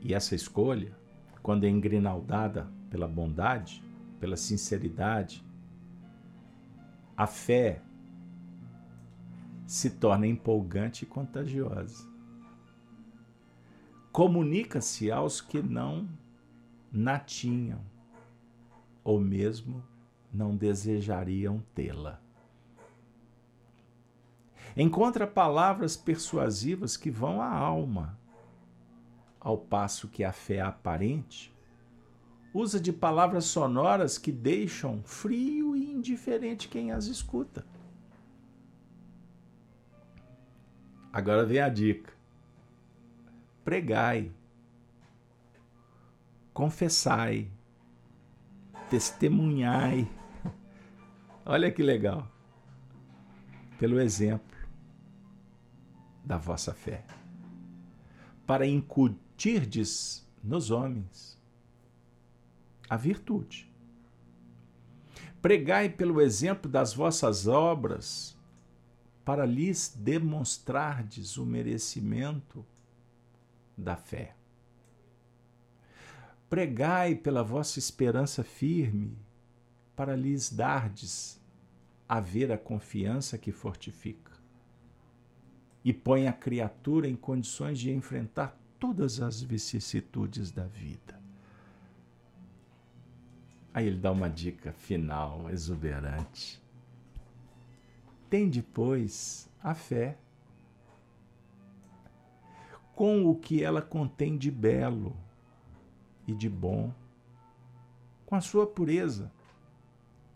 [0.00, 0.96] E essa escolha
[1.42, 3.82] quando é engrinaldada pela bondade,
[4.20, 5.44] pela sinceridade,
[7.16, 7.82] a fé
[9.66, 12.08] se torna empolgante e contagiosa.
[14.12, 16.08] Comunica-se aos que não
[16.92, 17.80] na tinham,
[19.04, 19.82] ou mesmo
[20.32, 22.20] não desejariam tê-la.
[24.76, 28.18] Encontra palavras persuasivas que vão à alma
[29.38, 31.52] ao passo que a fé aparente
[32.54, 37.66] usa de palavras sonoras que deixam frio e indiferente quem as escuta.
[41.12, 42.12] Agora vem a dica:
[43.64, 44.32] pregai,
[46.52, 47.50] confessai,
[48.92, 50.06] testemunhai.
[51.44, 52.30] Olha que legal.
[53.78, 54.56] Pelo exemplo
[56.24, 57.04] da vossa fé.
[58.46, 61.36] Para incutir incutirdes nos homens
[62.88, 63.68] a virtude.
[65.40, 68.36] Pregai pelo exemplo das vossas obras,
[69.24, 72.64] para lhes demonstrardes o merecimento
[73.76, 74.36] da fé.
[76.52, 79.16] Pregai pela vossa esperança firme,
[79.96, 81.40] para lhes dardes
[82.06, 84.32] a ver a confiança que fortifica
[85.82, 91.18] e põe a criatura em condições de enfrentar todas as vicissitudes da vida.
[93.72, 96.62] Aí ele dá uma dica final, exuberante.
[98.28, 100.18] Tem depois a fé,
[102.94, 105.16] com o que ela contém de belo
[106.32, 106.92] e de bom,
[108.26, 109.30] com a sua pureza,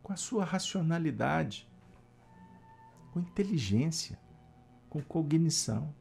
[0.02, 1.68] com a sua racionalidade,
[3.12, 4.18] com inteligência,
[4.88, 5.94] com cognição,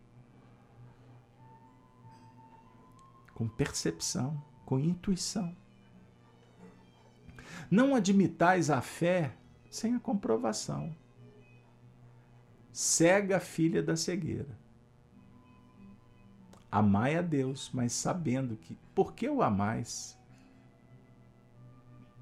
[3.34, 5.56] com percepção, com intuição.
[7.70, 9.36] Não admitais a fé
[9.70, 10.96] sem a comprovação.
[12.72, 14.65] Cega a filha da cegueira.
[16.76, 20.18] Amai a Deus, mas sabendo que, por que o amais?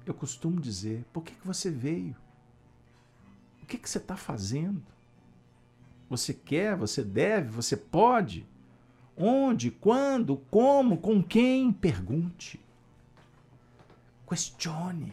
[0.06, 2.14] Eu costumo dizer, por que, que você veio?
[3.60, 4.84] O que, que você está fazendo?
[6.08, 8.46] Você quer, você deve, você pode?
[9.16, 11.72] Onde, quando, como, com quem?
[11.72, 12.60] Pergunte.
[14.28, 15.12] Questione.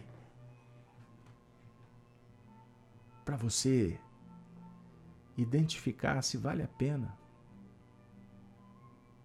[3.32, 3.98] para você
[5.38, 7.18] identificar se vale a pena,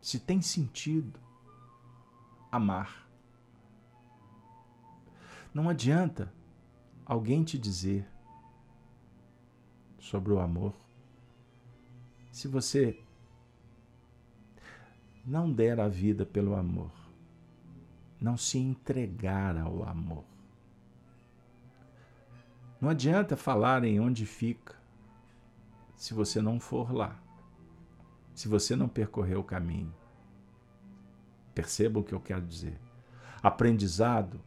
[0.06, 1.18] se tem sentido
[2.52, 3.08] amar.
[5.52, 6.32] Não adianta
[7.04, 8.08] alguém te dizer
[9.98, 10.72] sobre o amor
[12.30, 13.02] se você
[15.24, 16.92] não der a vida pelo amor,
[18.20, 20.24] não se entregar ao amor.
[22.80, 24.76] Não adianta falar em onde fica
[25.96, 27.20] se você não for lá,
[28.36, 29.92] se você não percorrer o caminho.
[31.52, 32.78] Perceba o que eu quero dizer.
[33.42, 34.40] Aprendizado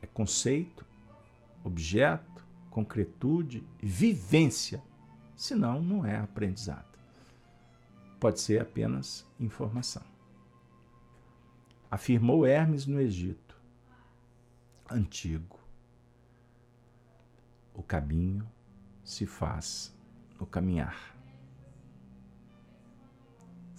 [0.00, 0.86] é conceito,
[1.62, 4.82] objeto, concretude, vivência.
[5.36, 6.98] Senão, não é aprendizado.
[8.18, 10.02] Pode ser apenas informação.
[11.90, 13.60] Afirmou Hermes no Egito,
[14.90, 15.58] antigo
[17.78, 18.44] o caminho
[19.04, 19.96] se faz
[20.38, 21.16] no caminhar,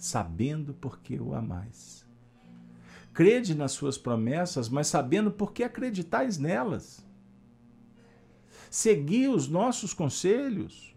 [0.00, 2.04] sabendo por que o amais.
[3.12, 7.06] Crede nas suas promessas, mas sabendo por que acreditais nelas.
[8.70, 10.96] Segui os nossos conselhos,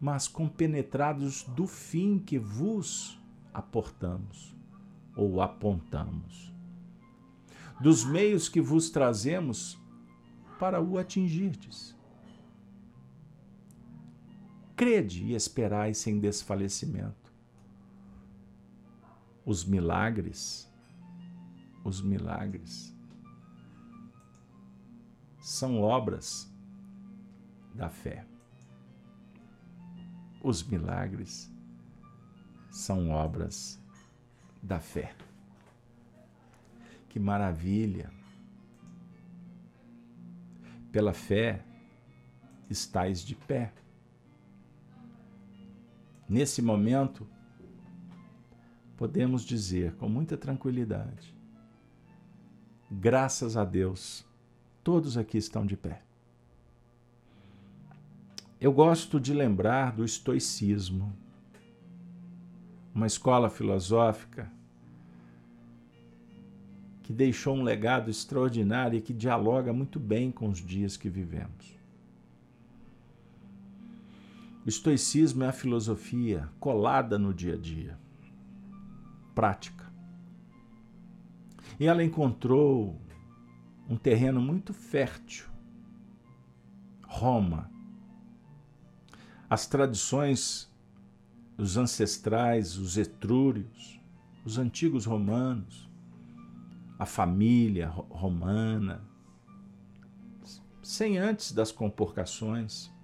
[0.00, 3.20] mas compenetrados do fim que vos
[3.52, 4.54] aportamos
[5.16, 6.54] ou apontamos.
[7.80, 9.78] Dos meios que vos trazemos
[10.58, 11.96] para o atingirdes
[14.76, 17.25] crede e esperai sem desfalecimento.
[19.46, 20.68] Os milagres,
[21.84, 22.92] os milagres
[25.40, 26.52] são obras
[27.72, 28.26] da fé.
[30.42, 31.48] Os milagres
[32.72, 33.80] são obras
[34.60, 35.14] da fé.
[37.08, 38.12] Que maravilha!
[40.90, 41.64] Pela fé
[42.68, 43.72] estais de pé.
[46.28, 47.35] Nesse momento,
[48.96, 51.34] podemos dizer com muita tranquilidade:
[52.90, 54.24] graças a Deus,
[54.82, 56.02] todos aqui estão de pé.
[58.60, 61.12] Eu gosto de lembrar do estoicismo,
[62.94, 64.50] uma escola filosófica
[67.02, 71.76] que deixou um legado extraordinário e que dialoga muito bem com os dias que vivemos.
[74.64, 77.96] O estoicismo é a filosofia colada no dia a dia,
[79.36, 79.84] prática.
[81.78, 83.00] E ela encontrou
[83.88, 85.46] um terreno muito fértil.
[87.06, 87.70] Roma.
[89.48, 90.74] As tradições
[91.58, 94.00] os ancestrais, os etrúrios,
[94.44, 95.88] os antigos romanos,
[96.98, 99.02] a família romana,
[100.82, 102.94] sem antes das comporcações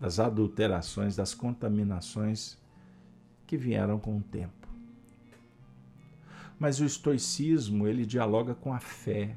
[0.00, 2.58] das adulterações, das contaminações
[3.54, 4.68] que vieram com o tempo.
[6.58, 9.36] Mas o estoicismo, ele dialoga com a fé,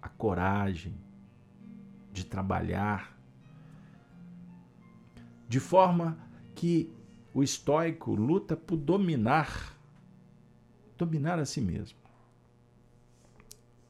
[0.00, 0.94] a coragem
[2.10, 3.14] de trabalhar,
[5.46, 6.18] de forma
[6.54, 6.90] que
[7.34, 9.76] o estoico luta por dominar,
[10.96, 11.98] dominar a si mesmo.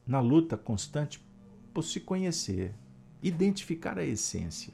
[0.05, 1.25] Na luta constante
[1.73, 2.75] por se conhecer,
[3.21, 4.73] identificar a essência.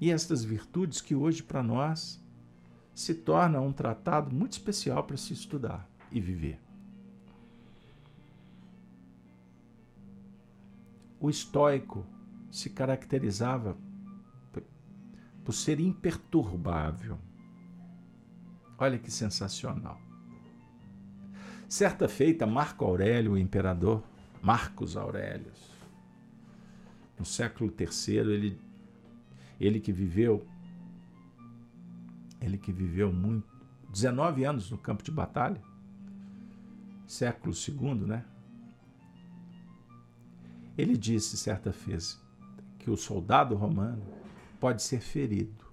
[0.00, 2.19] E estas virtudes que hoje para nós
[3.00, 6.60] se torna um tratado muito especial para se estudar e viver.
[11.18, 12.04] O estoico
[12.50, 13.74] se caracterizava
[15.42, 17.18] por ser imperturbável.
[18.76, 19.98] Olha que sensacional.
[21.70, 24.02] Certa feita, Marco Aurélio, o imperador
[24.42, 25.52] Marcos Aurélio,
[27.18, 28.60] no século III, ele,
[29.58, 30.46] ele que viveu,
[32.40, 33.48] ele que viveu muito,
[33.90, 35.60] 19 anos no campo de batalha,
[37.06, 38.24] século II, né?
[40.78, 42.20] Ele disse certa vez
[42.78, 44.02] que o soldado romano
[44.58, 45.66] pode ser ferido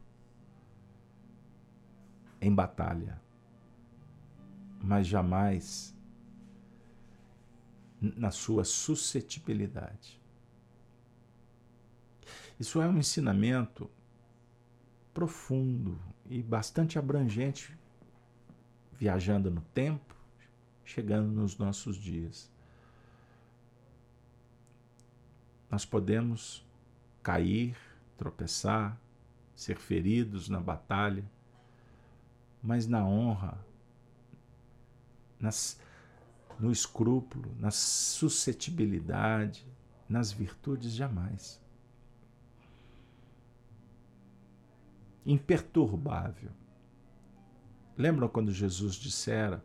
[2.41, 3.22] em batalha,
[4.82, 5.95] mas jamais
[8.01, 10.22] na sua suscetibilidade.
[12.59, 13.89] Isso é um ensinamento
[15.13, 15.99] profundo
[16.30, 17.78] e bastante abrangente,
[18.93, 20.15] viajando no tempo,
[20.84, 22.51] chegando nos nossos dias.
[25.69, 26.65] Nós podemos
[27.21, 27.78] cair,
[28.17, 28.99] tropeçar,
[29.55, 31.23] ser feridos na batalha,
[32.61, 33.57] mas na honra,
[35.39, 35.80] nas,
[36.59, 39.65] no escrúpulo, na suscetibilidade,
[40.07, 41.61] nas virtudes, jamais.
[45.28, 46.51] Imperturbável.
[47.97, 49.61] Lembram quando Jesus dissera,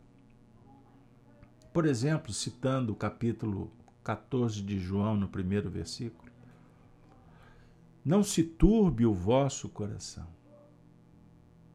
[1.71, 3.71] por exemplo, citando o capítulo
[4.03, 6.29] 14 de João, no primeiro versículo,
[8.03, 10.27] não se turbe o vosso coração.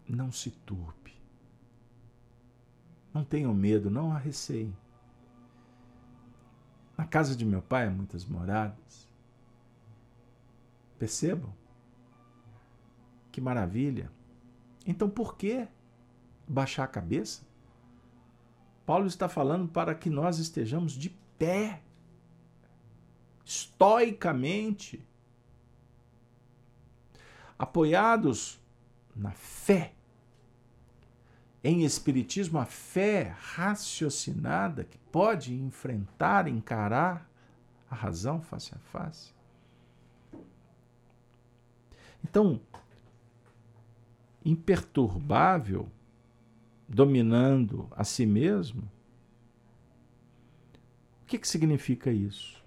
[0.07, 1.15] Não se turbe.
[3.15, 4.77] Não tenham medo, não há receio.
[6.97, 9.09] Na casa de meu pai há muitas moradas.
[10.99, 11.55] Percebam?
[13.39, 14.11] Que maravilha.
[14.85, 15.69] Então por que
[16.49, 17.47] baixar a cabeça?
[18.85, 21.81] Paulo está falando para que nós estejamos de pé,
[23.45, 25.07] estoicamente,
[27.57, 28.61] apoiados
[29.15, 29.95] na fé.
[31.63, 37.31] Em Espiritismo, a fé raciocinada que pode enfrentar, encarar
[37.89, 39.33] a razão face a face.
[42.25, 42.61] Então,
[44.49, 45.91] imperturbável,
[46.89, 48.91] dominando a si mesmo,
[51.23, 52.65] o que, que significa isso?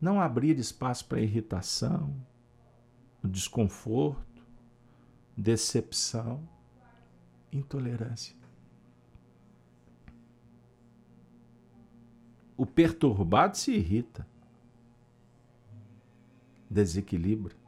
[0.00, 2.14] Não abrir espaço para irritação,
[3.24, 4.46] desconforto,
[5.36, 6.48] decepção,
[7.50, 8.36] intolerância.
[12.56, 14.24] O perturbado se irrita,
[16.70, 17.65] desequilibra.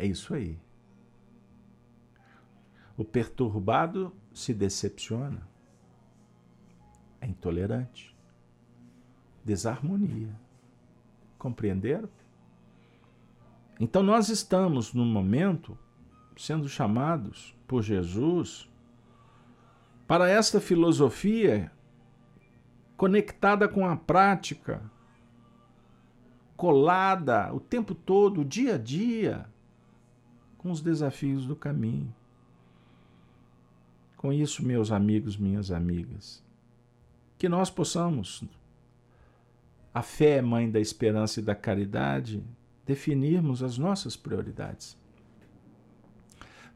[0.00, 0.58] É isso aí.
[2.96, 5.46] O perturbado se decepciona,
[7.20, 8.10] é intolerante
[9.44, 10.34] desarmonia.
[11.38, 12.08] Compreenderam?
[13.78, 15.76] Então nós estamos no momento
[16.36, 18.68] sendo chamados por Jesus
[20.06, 21.72] para esta filosofia
[22.96, 24.82] conectada com a prática,
[26.56, 29.46] colada o tempo todo, dia a dia,
[30.60, 32.14] com os desafios do caminho.
[34.18, 36.44] Com isso, meus amigos, minhas amigas,
[37.38, 38.44] que nós possamos
[39.92, 42.44] a fé é mãe da esperança e da caridade,
[42.84, 44.98] definirmos as nossas prioridades.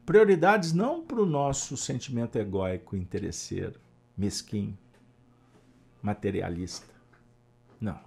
[0.03, 3.79] Prioridades não para o nosso sentimento egóico, interesseiro,
[4.17, 4.75] mesquinho,
[6.01, 6.91] materialista.
[7.79, 7.99] Não.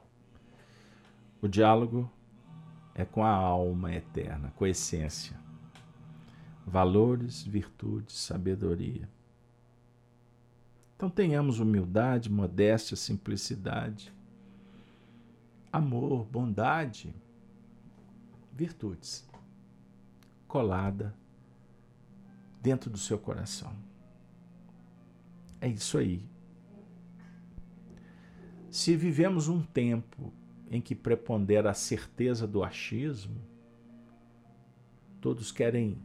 [1.41, 2.11] O diálogo
[2.97, 5.47] é com a alma eterna, com a essência.
[6.68, 9.08] Valores, virtudes, sabedoria.
[10.96, 14.12] Então tenhamos humildade, modéstia, simplicidade
[15.72, 17.14] amor, bondade,
[18.52, 19.26] virtudes
[20.46, 21.14] colada
[22.60, 23.72] dentro do seu coração.
[25.60, 26.24] É isso aí.
[28.70, 30.32] Se vivemos um tempo
[30.70, 33.40] em que prepondera a certeza do achismo,
[35.20, 35.98] todos querem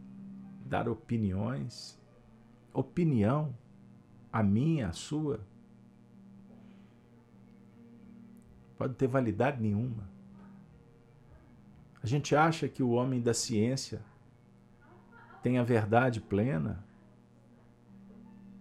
[0.74, 2.02] dar opiniões,
[2.74, 3.56] opinião,
[4.32, 5.46] a minha, a sua,
[8.76, 10.10] pode ter validade nenhuma.
[12.02, 14.02] A gente acha que o homem da ciência
[15.44, 16.84] tem a verdade plena.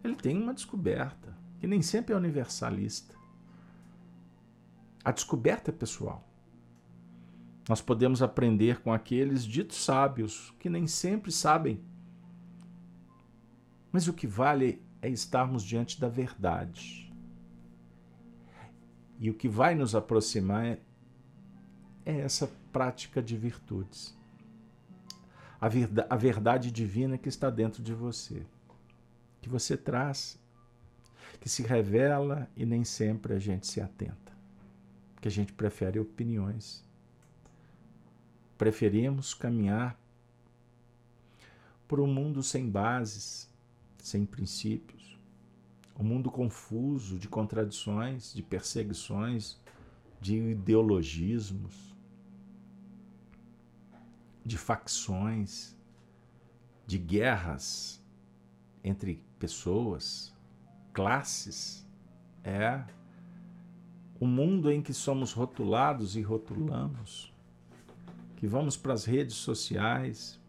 [0.05, 3.17] Ele tem uma descoberta, que nem sempre é universalista.
[5.03, 6.29] A descoberta é pessoal.
[7.67, 11.83] Nós podemos aprender com aqueles ditos sábios que nem sempre sabem.
[13.93, 17.13] Mas o que vale é estarmos diante da verdade.
[19.19, 20.79] E o que vai nos aproximar é,
[22.07, 24.17] é essa prática de virtudes.
[25.61, 28.43] A, verdade, a verdade divina que está dentro de você,
[29.41, 30.41] que você traz,
[31.39, 34.33] que se revela e nem sempre a gente se atenta,
[35.21, 36.85] que a gente prefere opiniões.
[38.57, 39.97] Preferimos caminhar
[41.87, 43.52] por um mundo sem bases,
[44.03, 45.19] sem princípios,
[45.99, 49.59] um mundo confuso de contradições, de perseguições,
[50.21, 51.93] de ideologismos
[54.45, 55.77] de facções,
[56.87, 58.03] de guerras
[58.83, 60.35] entre pessoas,
[60.93, 61.87] classes.
[62.45, 62.85] É
[64.19, 67.33] o mundo em que somos rotulados e rotulamos,
[68.37, 70.41] que vamos para as redes sociais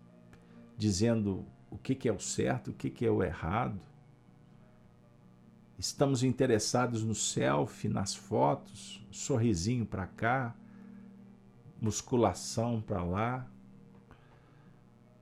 [0.78, 3.80] dizendo o que, é o certo, o que é o errado.
[5.78, 10.56] Estamos interessados no selfie, nas fotos, sorrisinho para cá,
[11.82, 13.48] musculação para lá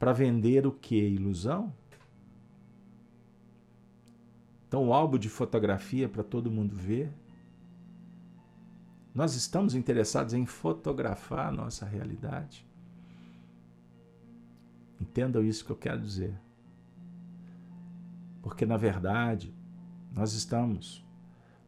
[0.02, 0.96] para vender o que?
[0.96, 1.72] Ilusão?
[4.68, 7.14] Então, o álbum de fotografia para todo mundo ver.
[9.14, 12.66] Nós estamos interessados em fotografar a nossa realidade.
[15.02, 16.40] Entendam isso que eu quero dizer.
[18.44, 19.52] Porque, na verdade,
[20.14, 21.04] nós estamos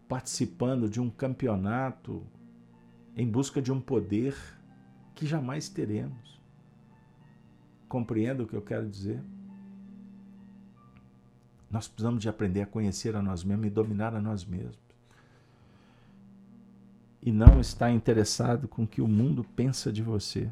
[0.07, 2.23] participando de um campeonato
[3.15, 4.35] em busca de um poder
[5.15, 6.39] que jamais teremos.
[7.89, 9.19] Compreenda o que eu quero dizer?
[11.71, 14.77] Nós precisamos de aprender a conhecer a nós mesmos e dominar a nós mesmos.
[17.19, 20.51] E não estar interessado com o que o mundo pensa de você.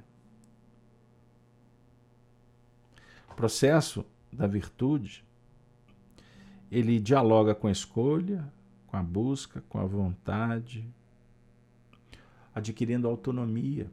[3.31, 5.25] O processo da virtude,
[6.69, 8.51] ele dialoga com a escolha,
[8.85, 10.85] com a busca, com a vontade,
[12.53, 13.89] adquirindo autonomia,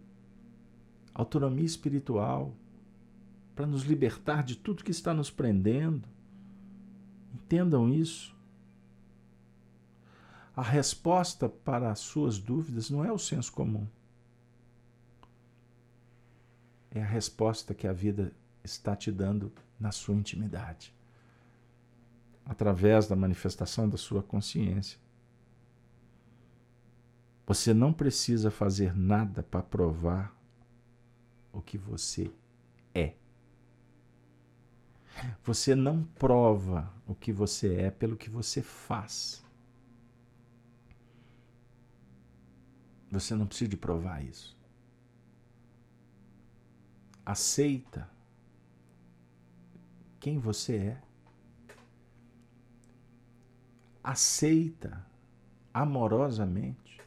[1.14, 2.52] autonomia espiritual,
[3.54, 6.06] para nos libertar de tudo que está nos prendendo.
[7.32, 8.36] Entendam isso.
[10.54, 13.86] A resposta para as suas dúvidas não é o senso comum.
[16.90, 18.32] É a resposta que a vida
[18.68, 20.94] está te dando na sua intimidade,
[22.44, 24.98] através da manifestação da sua consciência.
[27.46, 30.36] Você não precisa fazer nada para provar
[31.52, 32.30] o que você
[32.94, 33.14] é.
[35.42, 39.42] Você não prova o que você é pelo que você faz.
[43.10, 44.56] Você não precisa de provar isso.
[47.24, 48.08] Aceita
[50.20, 51.02] quem você é.
[54.02, 55.06] Aceita
[55.72, 57.00] amorosamente.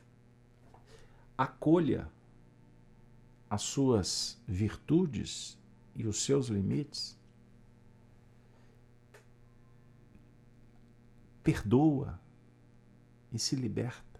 [1.37, 2.07] Acolha
[3.49, 5.57] as suas virtudes
[5.95, 7.19] e os seus limites
[11.43, 12.19] perdoa
[13.31, 14.19] e se liberta.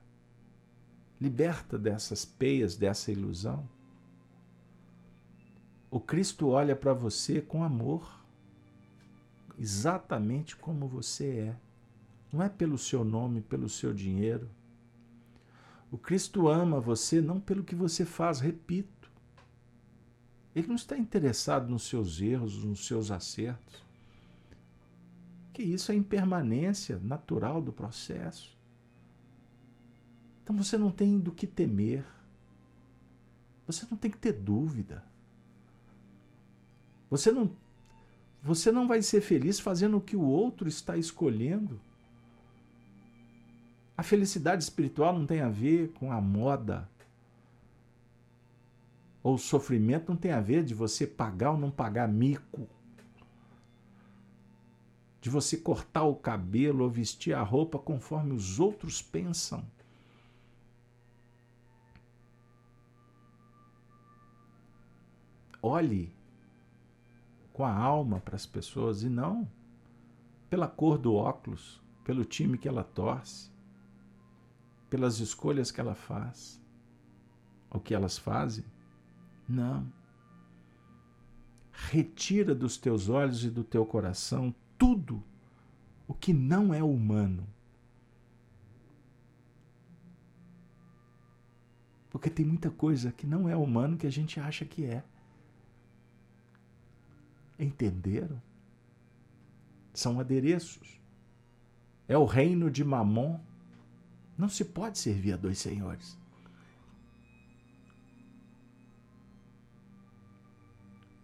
[1.20, 3.68] Liberta dessas peias, dessa ilusão.
[5.90, 8.21] O Cristo olha para você com amor,
[9.62, 11.56] exatamente como você é.
[12.34, 14.50] Não é pelo seu nome, pelo seu dinheiro.
[15.92, 19.12] O Cristo ama você não pelo que você faz, repito.
[20.56, 23.92] Ele não está interessado nos seus erros, nos seus acertos
[25.62, 28.58] que isso é impermanência natural do processo.
[30.44, 32.06] Então você não tem do que temer.
[33.68, 35.04] Você não tem que ter dúvida.
[37.10, 37.52] Você não
[38.42, 41.80] você não vai ser feliz fazendo o que o outro está escolhendo.
[43.96, 46.90] A felicidade espiritual não tem a ver com a moda.
[49.22, 52.68] Ou o sofrimento não tem a ver de você pagar ou não pagar mico
[55.22, 59.64] de você cortar o cabelo ou vestir a roupa conforme os outros pensam.
[65.62, 66.12] Olhe
[67.62, 69.48] com a alma para as pessoas e não
[70.50, 73.52] pela cor do óculos, pelo time que ela torce,
[74.90, 76.60] pelas escolhas que ela faz,
[77.70, 78.66] o que elas fazem.
[79.48, 79.94] Não.
[81.72, 85.24] Retira dos teus olhos e do teu coração tudo
[86.08, 87.48] o que não é humano.
[92.10, 95.04] Porque tem muita coisa que não é humano que a gente acha que é.
[97.62, 98.42] Entenderam?
[99.94, 101.00] São adereços.
[102.08, 103.40] É o reino de Mamon.
[104.36, 106.20] Não se pode servir a dois senhores.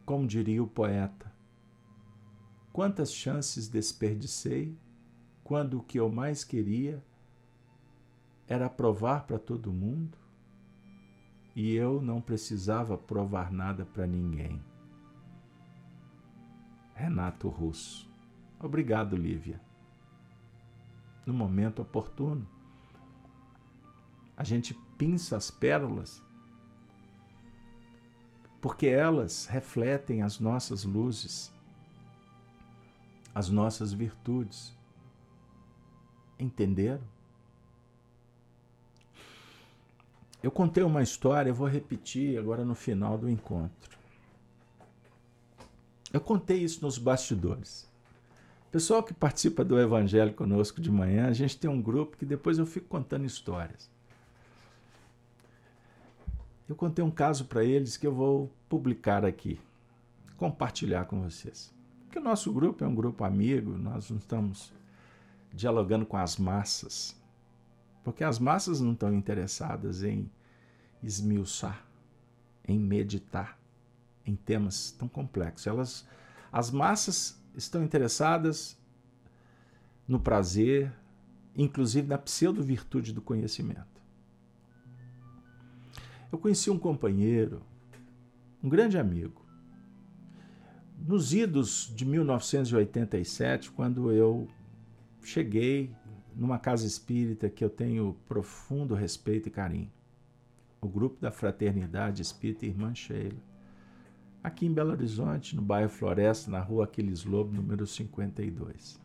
[0.05, 1.33] Como diria o poeta,
[2.71, 4.77] quantas chances desperdicei
[5.43, 7.03] quando o que eu mais queria
[8.47, 10.17] era provar para todo mundo
[11.55, 14.61] e eu não precisava provar nada para ninguém.
[16.97, 18.09] Renato Russo.
[18.59, 19.61] Obrigado, Lívia.
[21.27, 22.47] No momento oportuno,
[24.35, 26.23] a gente pinça as pérolas
[28.59, 31.53] porque elas refletem as nossas luzes,
[33.33, 34.75] as nossas virtudes.
[36.39, 37.03] Entenderam?
[40.41, 43.96] Eu contei uma história, eu vou repetir agora no final do encontro.
[46.13, 47.87] Eu contei isso nos bastidores.
[48.71, 52.57] Pessoal que participa do Evangelho conosco de manhã, a gente tem um grupo que depois
[52.57, 53.89] eu fico contando histórias.
[56.67, 59.59] Eu contei um caso para eles que eu vou publicar aqui,
[60.37, 61.73] compartilhar com vocês.
[62.05, 64.71] Porque o nosso grupo é um grupo amigo, nós não estamos
[65.53, 67.15] dialogando com as massas.
[68.03, 70.29] Porque as massas não estão interessadas em
[71.01, 71.85] esmiuçar,
[72.65, 73.57] em meditar
[74.27, 75.65] em temas tão complexos.
[75.65, 76.07] Elas,
[76.51, 78.77] as massas estão interessadas
[80.07, 80.93] no prazer,
[81.55, 84.01] inclusive na pseudo-virtude do conhecimento.
[86.31, 87.61] Eu conheci um companheiro,
[88.61, 89.45] um grande amigo,
[90.97, 94.47] nos idos de 1987, quando eu
[95.21, 95.95] cheguei
[96.35, 99.91] numa casa espírita que eu tenho profundo respeito e carinho,
[100.81, 103.39] o grupo da Fraternidade Espírita Irmã Sheila,
[104.43, 108.99] aqui em Belo Horizonte, no bairro Floresta, na rua Aquiles Lobo, número 52.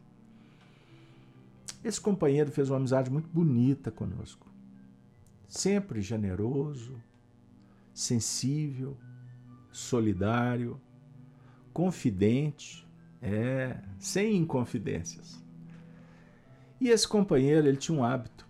[1.85, 4.47] Esse companheiro fez uma amizade muito bonita conosco,
[5.49, 6.95] sempre generoso,
[7.93, 8.97] sensível,
[9.73, 10.81] solidário,
[11.73, 12.87] confidente,
[13.21, 15.43] é, sem inconfidências.
[16.81, 18.47] E esse companheiro, ele tinha um hábito.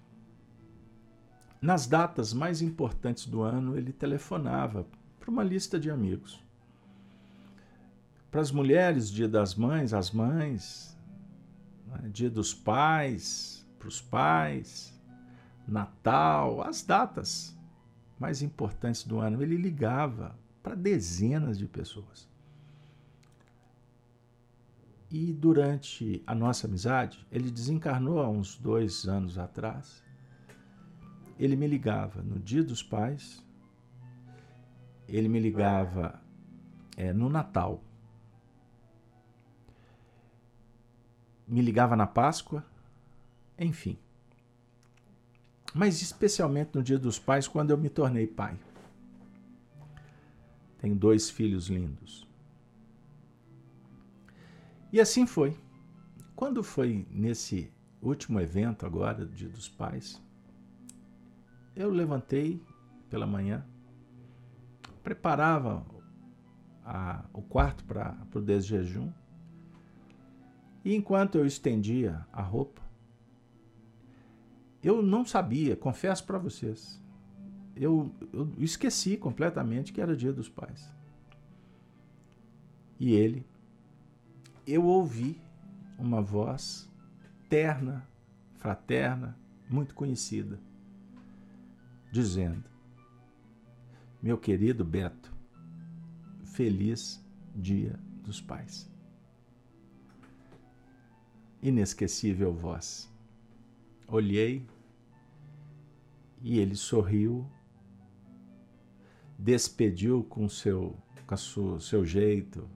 [1.60, 4.86] Nas datas mais importantes do ano, ele telefonava
[5.20, 6.41] para uma lista de amigos.
[8.32, 10.98] Para as mulheres, dia das mães, as mães,
[11.86, 14.98] né, dia dos pais, para os pais,
[15.68, 17.54] Natal, as datas
[18.18, 19.42] mais importantes do ano.
[19.42, 22.26] Ele ligava para dezenas de pessoas.
[25.10, 30.02] E durante a nossa amizade, ele desencarnou há uns dois anos atrás.
[31.38, 33.44] Ele me ligava no Dia dos Pais,
[35.06, 36.18] ele me ligava
[36.96, 37.84] é, no Natal,
[41.52, 42.64] me ligava na Páscoa,
[43.58, 43.98] enfim.
[45.74, 48.58] Mas especialmente no Dia dos Pais, quando eu me tornei pai.
[50.78, 52.26] Tenho dois filhos lindos.
[54.90, 55.54] E assim foi.
[56.34, 60.20] Quando foi nesse último evento agora, Dia dos Pais,
[61.76, 62.62] eu levantei
[63.10, 63.62] pela manhã,
[65.02, 65.84] preparava
[66.82, 69.12] a, o quarto para o desjejum,
[70.84, 72.82] e enquanto eu estendia a roupa,
[74.82, 77.00] eu não sabia, confesso para vocês,
[77.76, 80.92] eu, eu esqueci completamente que era Dia dos Pais.
[82.98, 83.46] E ele
[84.66, 85.40] eu ouvi
[85.98, 86.88] uma voz
[87.48, 88.06] terna,
[88.58, 89.36] fraterna,
[89.68, 90.58] muito conhecida,
[92.10, 92.64] dizendo:
[94.22, 95.32] Meu querido Beto,
[96.44, 97.24] feliz
[97.54, 98.91] Dia dos Pais.
[101.62, 103.08] Inesquecível voz.
[104.08, 104.66] Olhei
[106.40, 107.48] e ele sorriu,
[109.38, 110.96] despediu com seu,
[111.26, 112.68] com seu jeito,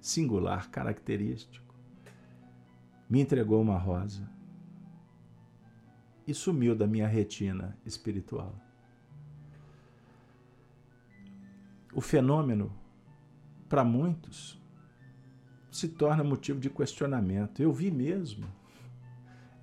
[0.00, 1.74] singular, característico,
[3.08, 4.28] me entregou uma rosa
[6.26, 8.54] e sumiu da minha retina espiritual.
[11.92, 12.72] O fenômeno,
[13.68, 14.59] para muitos,
[15.70, 17.60] se torna motivo de questionamento.
[17.60, 18.46] Eu vi mesmo.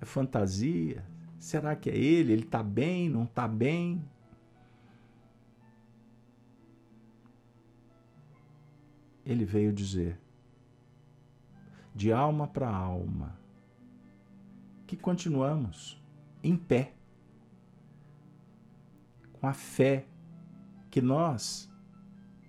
[0.00, 1.04] É fantasia?
[1.38, 2.32] Será que é ele?
[2.32, 3.08] Ele está bem?
[3.08, 4.02] Não está bem?
[9.24, 10.18] Ele veio dizer:
[11.94, 13.38] de alma para alma,
[14.86, 16.02] que continuamos
[16.42, 16.94] em pé,
[19.32, 20.06] com a fé
[20.90, 21.70] que nós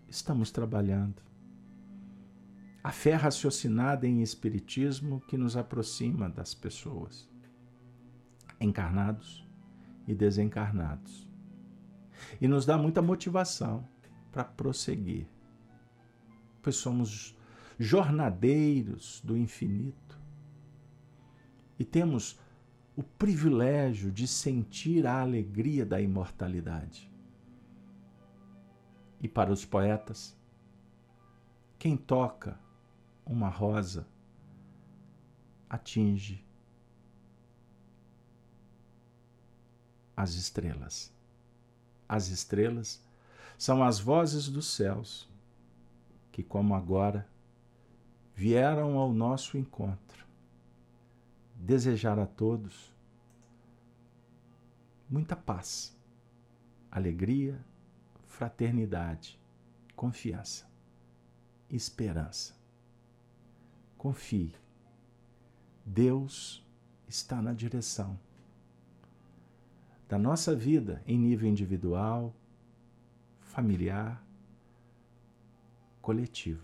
[0.07, 1.28] estamos trabalhando.
[2.81, 7.29] A fé raciocinada em Espiritismo que nos aproxima das pessoas,
[8.59, 9.45] encarnados
[10.07, 11.27] e desencarnados,
[12.39, 13.87] e nos dá muita motivação
[14.31, 15.27] para prosseguir,
[16.61, 17.35] pois somos
[17.77, 20.19] jornadeiros do infinito
[21.77, 22.39] e temos
[22.95, 27.09] o privilégio de sentir a alegria da imortalidade.
[29.21, 30.37] E para os poetas,
[31.77, 32.59] quem toca
[33.29, 34.07] uma rosa
[35.69, 36.43] atinge
[40.17, 41.13] as estrelas.
[42.07, 43.05] As estrelas
[43.55, 45.29] são as vozes dos céus
[46.31, 47.29] que, como agora,
[48.35, 50.25] vieram ao nosso encontro.
[51.55, 52.91] Desejar a todos
[55.07, 55.95] muita paz,
[56.89, 57.63] alegria,
[58.25, 59.39] fraternidade,
[59.95, 60.67] confiança,
[61.69, 62.58] esperança.
[63.99, 64.55] Confie.
[65.85, 66.65] Deus
[67.05, 68.17] está na direção
[70.07, 72.33] da nossa vida em nível individual,
[73.41, 74.23] familiar,
[76.01, 76.63] coletivo.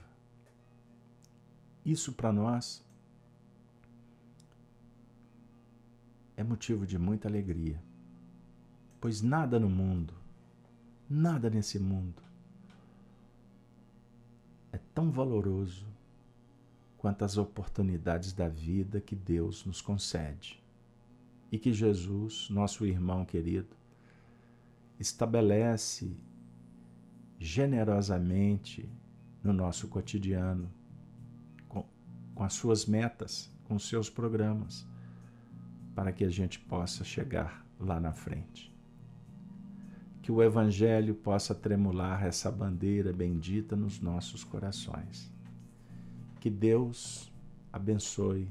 [1.86, 2.82] Isso para nós
[6.38, 7.84] é motivo de muita alegria,
[9.02, 10.14] pois nada no mundo,
[11.10, 12.24] nada nesse mundo
[14.72, 15.95] é tão valoroso
[17.06, 20.60] quantas oportunidades da vida que Deus nos concede
[21.52, 23.78] e que Jesus, nosso irmão querido,
[25.00, 26.18] estabelece
[27.38, 28.90] generosamente
[29.44, 30.68] no nosso cotidiano,
[31.70, 31.86] com,
[32.34, 34.84] com as suas metas, com os seus programas,
[35.94, 38.76] para que a gente possa chegar lá na frente.
[40.24, 45.35] Que o Evangelho possa tremular essa bandeira bendita nos nossos corações
[46.46, 47.34] que Deus
[47.74, 48.48] abençoe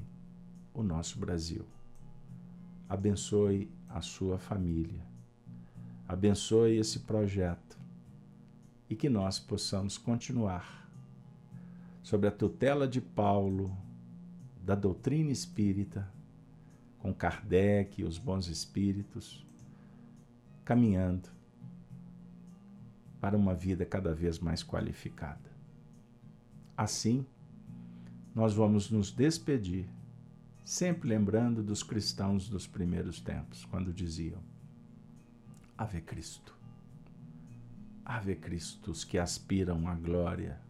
[0.74, 1.64] o nosso Brasil,
[2.88, 5.06] abençoe a sua família,
[6.08, 7.78] abençoe esse projeto.
[8.90, 10.90] E que nós possamos continuar
[12.02, 13.70] sob a tutela de Paulo,
[14.60, 16.12] da doutrina espírita,
[16.98, 19.46] com Kardec e os bons espíritos,
[20.64, 21.28] caminhando
[23.20, 25.54] para uma vida cada vez mais qualificada.
[26.76, 27.24] Assim,
[28.34, 29.86] nós vamos nos despedir,
[30.64, 34.42] sempre lembrando dos cristãos dos primeiros tempos, quando diziam:
[35.78, 36.52] Ave Cristo.
[38.04, 40.60] Ave Cristo, os que aspiram à glória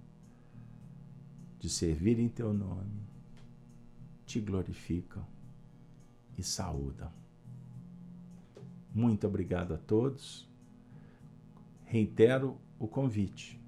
[1.59, 3.03] de servir em teu nome,
[4.27, 5.27] te glorificam
[6.37, 7.11] e saúdam.
[8.95, 10.49] Muito obrigado a todos.
[11.87, 13.64] Reitero o convite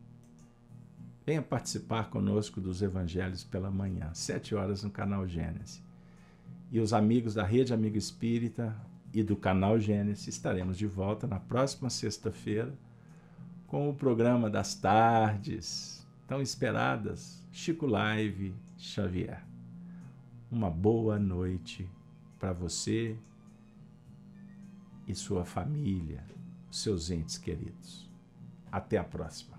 [1.27, 5.83] Venha participar conosco dos Evangelhos pela manhã, sete horas no canal Gênesis.
[6.71, 8.77] E os amigos da Rede Amigo Espírita
[9.13, 12.73] e do canal Gênesis estaremos de volta na próxima sexta-feira
[13.67, 19.45] com o programa das tardes, tão esperadas, Chico Live Xavier.
[20.49, 21.91] Uma boa noite
[22.39, 23.17] para você
[25.09, 26.23] e sua família,
[26.71, 28.09] seus entes queridos.
[28.71, 29.56] Até a próxima.